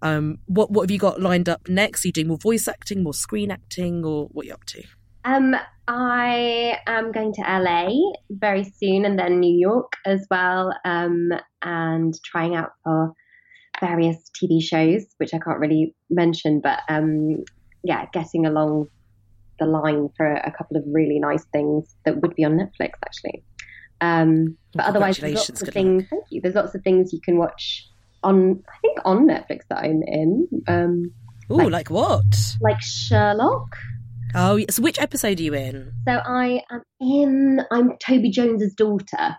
Um, 0.00 0.38
what 0.46 0.70
what 0.70 0.84
have 0.84 0.90
you 0.92 0.98
got 0.98 1.20
lined 1.20 1.48
up 1.48 1.68
next? 1.68 2.04
Are 2.04 2.08
you 2.08 2.12
doing 2.12 2.28
more 2.28 2.38
voice 2.38 2.68
acting, 2.68 3.02
more 3.02 3.12
screen 3.12 3.50
acting, 3.50 4.04
or 4.04 4.28
what 4.28 4.44
are 4.44 4.46
you 4.46 4.54
up 4.54 4.64
to? 4.66 4.82
Um, 5.24 5.56
I 5.88 6.78
am 6.86 7.10
going 7.10 7.34
to 7.34 7.40
LA 7.42 7.90
very 8.30 8.64
soon, 8.64 9.04
and 9.04 9.18
then 9.18 9.40
New 9.40 9.58
York 9.58 9.92
as 10.06 10.24
well, 10.30 10.72
um, 10.84 11.32
and 11.62 12.14
trying 12.24 12.54
out 12.54 12.70
for 12.84 13.12
various 13.80 14.30
TV 14.40 14.62
shows, 14.62 15.04
which 15.18 15.34
I 15.34 15.38
can't 15.38 15.58
really 15.58 15.96
mention, 16.10 16.60
but 16.60 16.80
um, 16.88 17.44
yeah, 17.82 18.06
getting 18.12 18.46
along 18.46 18.86
the 19.58 19.66
line 19.66 20.08
for 20.16 20.32
a 20.32 20.52
couple 20.56 20.76
of 20.76 20.84
really 20.86 21.18
nice 21.18 21.44
things 21.52 21.96
that 22.04 22.22
would 22.22 22.36
be 22.36 22.44
on 22.44 22.52
Netflix 22.52 22.92
actually. 23.04 23.42
Um, 24.00 24.56
but 24.74 24.86
otherwise, 24.86 25.18
there's 25.18 25.34
lots 25.34 25.62
of 25.62 25.68
things. 25.68 26.02
Luck. 26.02 26.10
Thank 26.10 26.24
you. 26.30 26.40
There's 26.40 26.54
lots 26.54 26.74
of 26.74 26.82
things 26.82 27.12
you 27.12 27.20
can 27.20 27.38
watch 27.38 27.86
on. 28.22 28.62
I 28.68 28.78
think 28.80 28.98
on 29.04 29.26
Netflix 29.26 29.60
that 29.68 29.78
I'm 29.78 30.02
in. 30.02 30.48
Um, 30.66 31.12
Ooh, 31.50 31.56
like, 31.56 31.70
like 31.70 31.90
what? 31.90 32.56
Like 32.60 32.80
Sherlock. 32.80 33.76
Oh, 34.34 34.62
so 34.68 34.82
which 34.82 35.00
episode 35.00 35.40
are 35.40 35.42
you 35.42 35.54
in? 35.54 35.92
So 36.06 36.12
I 36.12 36.62
am 36.70 36.82
in. 37.00 37.60
I'm 37.70 37.96
Toby 37.98 38.30
Jones's 38.30 38.74
daughter. 38.74 39.36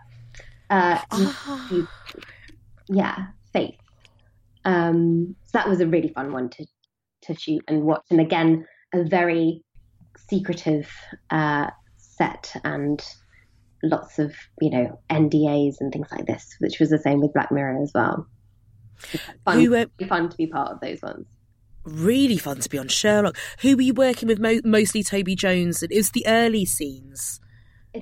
Uh, 0.68 1.00
oh. 1.12 1.88
Yeah, 2.88 3.26
Faith. 3.52 3.76
Um, 4.64 5.36
so 5.44 5.50
that 5.54 5.68
was 5.68 5.80
a 5.80 5.86
really 5.86 6.08
fun 6.08 6.32
one 6.32 6.50
to 6.50 6.66
to 7.22 7.34
shoot 7.34 7.62
and 7.68 7.82
watch, 7.82 8.04
and 8.10 8.20
again, 8.20 8.66
a 8.94 9.04
very 9.04 9.62
secretive 10.28 10.90
uh, 11.30 11.70
set 11.96 12.52
and 12.64 13.02
lots 13.82 14.18
of 14.18 14.34
you 14.60 14.70
know 14.70 15.00
NDAs 15.10 15.76
and 15.80 15.92
things 15.92 16.08
like 16.10 16.26
this, 16.26 16.56
which 16.58 16.78
was 16.78 16.90
the 16.90 16.98
same 16.98 17.20
with 17.20 17.32
Black 17.32 17.50
Mirror 17.50 17.82
as 17.82 17.92
well. 17.94 18.26
Fun, 19.44 19.60
Who, 19.60 19.74
uh, 19.74 19.86
fun 20.08 20.28
to 20.28 20.36
be 20.36 20.46
part 20.46 20.72
of 20.72 20.80
those 20.80 21.00
ones. 21.02 21.26
Really 21.84 22.36
fun 22.36 22.58
to 22.60 22.68
be 22.68 22.78
on 22.78 22.88
Sherlock. 22.88 23.36
Who 23.62 23.76
were 23.76 23.82
you 23.82 23.94
working 23.94 24.28
with? 24.28 24.38
Mo- 24.38 24.60
mostly 24.64 25.02
Toby 25.02 25.34
Jones. 25.34 25.82
It 25.82 25.90
was 25.94 26.10
the 26.10 26.26
early 26.26 26.64
scenes. 26.64 27.40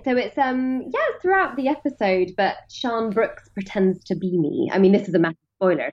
So 0.05 0.17
it's 0.17 0.37
um 0.37 0.83
yeah 0.93 1.19
throughout 1.23 1.57
the 1.57 1.69
episode, 1.69 2.33
but 2.37 2.57
Sian 2.69 3.11
Brooks 3.11 3.49
pretends 3.55 4.05
to 4.05 4.17
be 4.17 4.37
me. 4.37 4.69
I 4.73 4.79
mean, 4.79 4.93
this 4.93 5.09
is 5.09 5.15
a 5.15 5.19
massive 5.19 5.39
spoiler. 5.57 5.93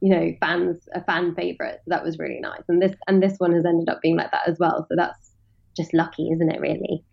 You 0.00 0.10
know, 0.10 0.34
fans 0.40 0.86
a 0.94 1.02
fan 1.04 1.34
favorite. 1.34 1.80
So 1.84 1.90
that 1.90 2.04
was 2.04 2.18
really 2.18 2.40
nice, 2.40 2.62
and 2.68 2.82
this 2.82 2.94
and 3.06 3.22
this 3.22 3.36
one 3.38 3.52
has 3.54 3.64
ended 3.64 3.88
up 3.88 4.02
being 4.02 4.16
like 4.16 4.32
that 4.32 4.48
as 4.48 4.58
well. 4.58 4.86
So 4.90 4.96
that's 4.96 5.30
just 5.76 5.94
lucky, 5.94 6.30
isn't 6.30 6.50
it? 6.50 6.60
Really 6.60 7.04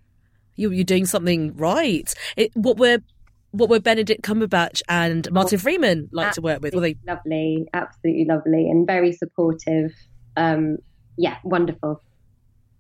you, 0.56 0.72
you're 0.72 0.84
doing 0.84 1.06
something 1.06 1.56
right. 1.56 2.14
It, 2.38 2.52
what 2.56 2.78
were 2.78 3.00
what 3.52 3.70
were 3.70 3.80
Benedict 3.80 4.24
Cumberbatch 4.24 4.82
and 4.90 5.32
Martin 5.32 5.60
Freeman 5.60 6.10
like 6.12 6.28
absolutely 6.28 6.50
to 6.50 6.54
work 6.54 6.64
with? 6.64 6.74
Were 6.74 6.82
they 6.82 6.96
lovely, 7.08 7.68
absolutely 7.74 8.26
lovely, 8.26 8.70
and 8.70 8.86
very 8.88 9.14
supportive? 9.14 9.92
Um, 10.36 10.78
yeah, 11.18 11.38
wonderful. 11.44 12.02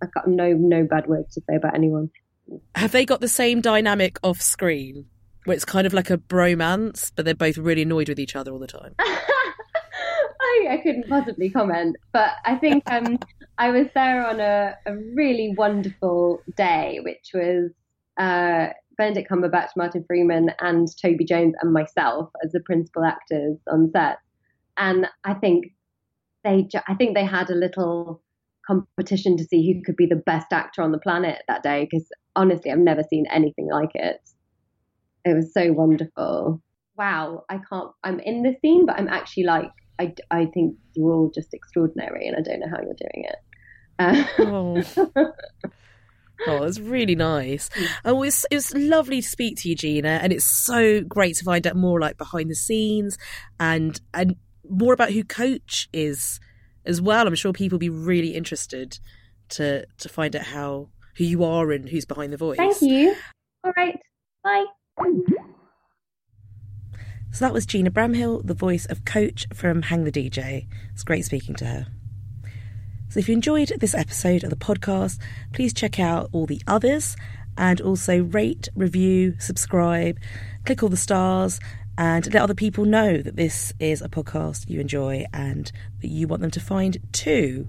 I've 0.01 0.13
got 0.13 0.27
no 0.27 0.51
no 0.53 0.83
bad 0.83 1.07
words 1.07 1.33
to 1.35 1.41
say 1.49 1.55
about 1.55 1.75
anyone. 1.75 2.09
Have 2.75 2.91
they 2.91 3.05
got 3.05 3.21
the 3.21 3.27
same 3.27 3.61
dynamic 3.61 4.17
off 4.23 4.41
screen, 4.41 5.05
where 5.45 5.55
it's 5.55 5.65
kind 5.65 5.87
of 5.87 5.93
like 5.93 6.09
a 6.09 6.17
bromance, 6.17 7.11
but 7.15 7.23
they're 7.25 7.35
both 7.35 7.57
really 7.57 7.83
annoyed 7.83 8.09
with 8.09 8.19
each 8.19 8.35
other 8.35 8.51
all 8.51 8.59
the 8.59 8.67
time? 8.67 8.95
I, 10.53 10.73
I 10.73 10.77
couldn't 10.77 11.09
possibly 11.09 11.49
comment, 11.49 11.95
but 12.11 12.31
I 12.45 12.55
think 12.55 12.83
um, 12.91 13.19
I 13.57 13.69
was 13.69 13.87
there 13.93 14.25
on 14.25 14.39
a, 14.39 14.75
a 14.85 14.95
really 15.15 15.53
wonderful 15.57 16.41
day, 16.55 16.99
which 17.03 17.31
was 17.33 17.71
uh, 18.17 18.73
Benedict 18.97 19.29
Cumberbatch, 19.29 19.69
Martin 19.75 20.03
Freeman, 20.07 20.51
and 20.59 20.87
Toby 21.01 21.25
Jones 21.25 21.53
and 21.61 21.73
myself 21.73 22.29
as 22.43 22.51
the 22.51 22.61
principal 22.61 23.03
actors 23.03 23.57
on 23.71 23.91
set. 23.91 24.17
And 24.77 25.07
I 25.23 25.33
think 25.35 25.65
they, 26.43 26.67
I 26.87 26.95
think 26.95 27.15
they 27.15 27.25
had 27.25 27.49
a 27.49 27.55
little 27.55 28.21
competition 28.65 29.37
to 29.37 29.43
see 29.43 29.71
who 29.71 29.81
could 29.83 29.95
be 29.95 30.05
the 30.05 30.15
best 30.15 30.47
actor 30.51 30.81
on 30.81 30.91
the 30.91 30.99
planet 30.99 31.41
that 31.47 31.63
day. 31.63 31.87
Because 31.89 32.07
honestly, 32.35 32.71
I've 32.71 32.79
never 32.79 33.03
seen 33.09 33.25
anything 33.31 33.69
like 33.71 33.91
it. 33.93 34.19
It 35.25 35.33
was 35.35 35.53
so 35.53 35.71
wonderful. 35.71 36.61
wow, 36.97 37.43
I 37.49 37.59
can't, 37.69 37.91
I'm 38.03 38.19
in 38.19 38.43
the 38.43 38.55
scene, 38.61 38.85
but 38.85 38.99
I'm 38.99 39.07
actually 39.07 39.43
like, 39.43 39.71
I, 39.99 40.13
I 40.31 40.45
think 40.45 40.77
you're 40.93 41.11
all 41.11 41.31
just 41.33 41.53
extraordinary 41.53 42.27
and 42.27 42.35
I 42.35 42.41
don't 42.41 42.59
know 42.59 42.69
how 42.69 42.81
you're 42.81 42.93
doing 42.93 43.25
it. 43.25 43.35
Uh, 43.99 44.25
oh. 44.39 45.31
Oh, 46.45 46.63
it's 46.63 46.79
really 46.79 47.15
nice. 47.15 47.69
Oh, 48.03 48.15
it 48.15 48.25
was, 48.25 48.45
it 48.51 48.55
was 48.55 48.73
lovely 48.73 49.21
to 49.21 49.27
speak 49.27 49.57
to 49.59 49.69
you, 49.69 49.75
Gina, 49.75 50.19
and 50.21 50.33
it's 50.33 50.45
so 50.45 51.01
great 51.01 51.37
to 51.37 51.43
find 51.45 51.65
out 51.65 51.75
more 51.75 52.01
like 52.01 52.17
behind 52.17 52.49
the 52.49 52.55
scenes 52.55 53.17
and 53.59 54.01
and 54.13 54.35
more 54.69 54.93
about 54.93 55.11
who 55.11 55.23
Coach 55.23 55.87
is 55.93 56.39
as 56.85 57.01
well. 57.01 57.27
I'm 57.27 57.35
sure 57.35 57.53
people 57.53 57.75
will 57.75 57.79
be 57.81 57.89
really 57.89 58.35
interested 58.35 58.99
to 59.49 59.85
to 59.85 60.09
find 60.09 60.35
out 60.35 60.43
how 60.43 60.89
who 61.17 61.23
you 61.23 61.43
are 61.43 61.71
and 61.71 61.87
who's 61.87 62.05
behind 62.05 62.33
the 62.33 62.37
voice. 62.37 62.57
Thank 62.57 62.81
you. 62.81 63.15
All 63.63 63.73
right. 63.77 63.97
Bye. 64.43 64.65
So 67.33 67.45
that 67.45 67.53
was 67.53 67.65
Gina 67.65 67.89
Bramhill, 67.89 68.45
the 68.45 68.53
voice 68.53 68.85
of 68.85 69.05
Coach 69.05 69.47
from 69.51 69.81
Hang 69.81 70.03
the 70.03 70.11
DJ. 70.11 70.67
It's 70.93 71.03
great 71.03 71.25
speaking 71.25 71.55
to 71.55 71.65
her. 71.65 71.87
So 73.09 73.19
if 73.19 73.27
you 73.27 73.33
enjoyed 73.33 73.73
this 73.79 73.95
episode 73.95 74.43
of 74.43 74.51
the 74.51 74.55
podcast, 74.55 75.19
please 75.51 75.73
check 75.73 75.99
out 75.99 76.29
all 76.31 76.45
the 76.45 76.61
others 76.67 77.15
and 77.57 77.81
also 77.81 78.21
rate, 78.21 78.69
review, 78.75 79.35
subscribe, 79.39 80.19
click 80.65 80.83
all 80.83 80.89
the 80.89 80.95
stars, 80.95 81.59
and 81.97 82.31
let 82.31 82.43
other 82.43 82.53
people 82.53 82.85
know 82.85 83.17
that 83.17 83.35
this 83.35 83.73
is 83.79 84.03
a 84.03 84.09
podcast 84.09 84.69
you 84.69 84.79
enjoy 84.79 85.25
and 85.33 85.71
that 86.01 86.09
you 86.09 86.27
want 86.27 86.43
them 86.43 86.51
to 86.51 86.59
find 86.59 86.99
too. 87.13 87.67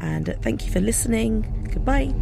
And 0.00 0.36
thank 0.42 0.64
you 0.64 0.70
for 0.70 0.80
listening. 0.80 1.68
Goodbye. 1.72 2.14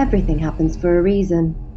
Everything 0.00 0.38
happens 0.38 0.78
for 0.78 0.98
a 0.98 1.02
reason. 1.02 1.69